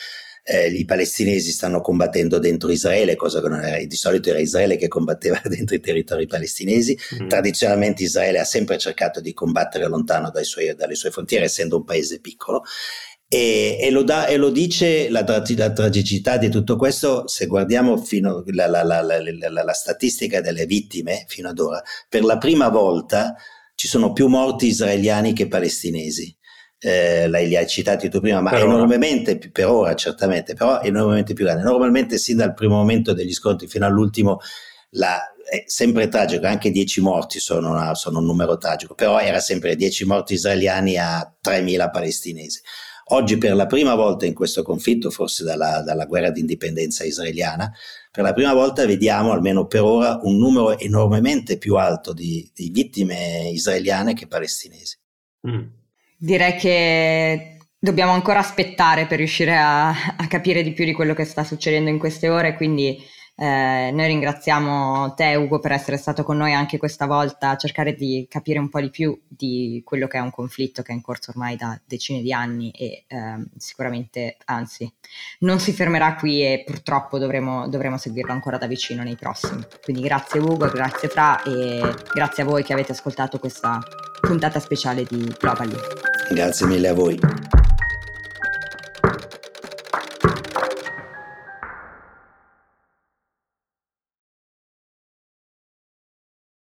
eh, 0.44 0.68
i 0.68 0.84
palestinesi 0.84 1.50
stanno 1.50 1.80
combattendo 1.80 2.38
dentro 2.38 2.70
Israele, 2.70 3.16
cosa 3.16 3.40
che 3.40 3.48
non 3.48 3.64
era, 3.64 3.84
di 3.84 3.96
solito 3.96 4.30
era 4.30 4.38
Israele 4.38 4.76
che 4.76 4.88
combatteva 4.88 5.40
dentro 5.46 5.74
i 5.74 5.80
territori 5.80 6.26
palestinesi. 6.26 6.98
Mm. 7.22 7.28
Tradizionalmente 7.28 8.02
Israele 8.02 8.38
ha 8.38 8.44
sempre 8.44 8.78
cercato 8.78 9.20
di 9.20 9.32
combattere 9.32 9.86
lontano 9.86 10.30
suoi, 10.42 10.74
dalle 10.74 10.94
sue 10.94 11.10
frontiere, 11.10 11.44
essendo 11.44 11.76
un 11.76 11.84
paese 11.84 12.20
piccolo. 12.20 12.62
E, 13.32 13.78
e, 13.80 13.90
lo, 13.90 14.02
da, 14.02 14.26
e 14.26 14.36
lo, 14.36 14.50
dice 14.50 15.08
la, 15.08 15.24
la, 15.24 15.72
tragicità 15.72 16.36
di 16.36 16.48
tutto 16.48 16.74
questo, 16.76 17.28
se 17.28 17.46
guardiamo 17.46 17.96
fino, 17.96 18.42
la, 18.46 18.66
la, 18.66 18.82
la 18.82 19.72
statistica 19.72 20.40
delle 20.40 20.66
vittime 20.66 21.26
fino 21.28 21.48
ad 21.48 21.60
ora, 21.60 21.80
per 22.08 22.24
la 22.24 22.38
prima 22.38 22.68
volta 22.68 23.36
ci 23.76 23.86
sono 23.86 24.12
più 24.12 24.26
morti 24.26 24.66
israeliani 24.66 25.32
che 25.32 25.46
palestinesi 25.46 26.36
eh, 26.80 27.28
li 27.28 27.56
hai 27.56 27.66
citati 27.66 28.08
tu 28.08 28.20
prima, 28.20 28.40
ma 28.40 28.50
per 28.50 28.62
enormemente 28.62 29.32
ora. 29.32 29.50
per 29.52 29.66
ora 29.66 29.94
certamente, 29.94 30.54
però 30.54 30.80
enormemente 30.80 31.34
più 31.34 31.44
grande. 31.44 31.62
Normalmente 31.62 32.18
sin 32.18 32.38
dal 32.38 32.54
primo 32.54 32.76
momento 32.76 33.12
degli 33.12 33.32
scontri 33.32 33.66
fino 33.66 33.84
all'ultimo 33.84 34.40
la, 34.94 35.20
è 35.48 35.64
sempre 35.66 36.08
tragico, 36.08 36.46
anche 36.46 36.70
10 36.70 37.00
morti 37.00 37.38
sono, 37.38 37.70
una, 37.70 37.94
sono, 37.94 38.18
un 38.18 38.24
numero 38.24 38.56
tragico, 38.56 38.94
però 38.94 39.18
era 39.20 39.40
sempre 39.40 39.76
10 39.76 40.06
morti 40.06 40.34
israeliani 40.34 40.96
a 40.96 41.32
3.000 41.42 41.90
palestinesi. 41.90 42.60
Oggi 43.12 43.38
per 43.38 43.54
la 43.54 43.66
prima 43.66 43.94
volta 43.96 44.24
in 44.24 44.34
questo 44.34 44.62
conflitto, 44.62 45.10
forse 45.10 45.42
dalla, 45.42 45.82
dalla 45.82 46.06
guerra 46.06 46.30
di 46.30 46.40
indipendenza 46.40 47.04
israeliana, 47.04 47.72
per 48.10 48.22
la 48.22 48.32
prima 48.32 48.54
volta 48.54 48.86
vediamo, 48.86 49.32
almeno 49.32 49.66
per 49.66 49.82
ora, 49.82 50.20
un 50.22 50.38
numero 50.38 50.78
enormemente 50.78 51.58
più 51.58 51.76
alto 51.76 52.12
di, 52.12 52.48
di 52.54 52.70
vittime 52.70 53.50
israeliane 53.52 54.14
che 54.14 54.28
palestinesi. 54.28 54.96
Mm. 55.48 55.79
Direi 56.22 56.54
che 56.56 57.56
dobbiamo 57.78 58.12
ancora 58.12 58.40
aspettare 58.40 59.06
per 59.06 59.16
riuscire 59.16 59.56
a, 59.56 59.88
a, 59.88 60.26
capire 60.28 60.62
di 60.62 60.72
più 60.72 60.84
di 60.84 60.92
quello 60.92 61.14
che 61.14 61.24
sta 61.24 61.44
succedendo 61.44 61.88
in 61.88 61.98
queste 61.98 62.28
ore, 62.28 62.56
quindi 62.56 63.02
eh, 63.42 63.90
noi 63.90 64.06
ringraziamo 64.06 65.14
te 65.14 65.34
Ugo 65.34 65.60
per 65.60 65.72
essere 65.72 65.96
stato 65.96 66.24
con 66.24 66.36
noi 66.36 66.52
anche 66.52 66.76
questa 66.76 67.06
volta 67.06 67.48
a 67.48 67.56
cercare 67.56 67.94
di 67.94 68.26
capire 68.28 68.58
un 68.58 68.68
po' 68.68 68.82
di 68.82 68.90
più 68.90 69.18
di 69.26 69.80
quello 69.82 70.06
che 70.08 70.18
è 70.18 70.20
un 70.20 70.30
conflitto 70.30 70.82
che 70.82 70.92
è 70.92 70.94
in 70.94 71.00
corso 71.00 71.30
ormai 71.30 71.56
da 71.56 71.80
decine 71.82 72.20
di 72.20 72.34
anni 72.34 72.70
e 72.70 73.04
eh, 73.06 73.36
sicuramente, 73.56 74.36
anzi, 74.44 74.92
non 75.38 75.58
si 75.58 75.72
fermerà 75.72 76.16
qui 76.16 76.42
e 76.42 76.64
purtroppo 76.66 77.18
dovremo, 77.18 77.66
dovremo 77.66 77.96
seguirlo 77.96 78.30
ancora 78.30 78.58
da 78.58 78.66
vicino 78.66 79.02
nei 79.02 79.16
prossimi. 79.16 79.64
Quindi 79.82 80.02
grazie 80.02 80.38
Ugo, 80.38 80.68
grazie 80.68 81.08
Fra 81.08 81.42
e 81.42 81.80
grazie 82.12 82.42
a 82.42 82.46
voi 82.46 82.62
che 82.62 82.74
avete 82.74 82.92
ascoltato 82.92 83.38
questa 83.38 83.78
puntata 84.20 84.60
speciale 84.60 85.04
di 85.04 85.34
Globally. 85.38 85.76
Grazie 86.30 86.66
mille 86.66 86.88
a 86.88 86.92
voi. 86.92 87.59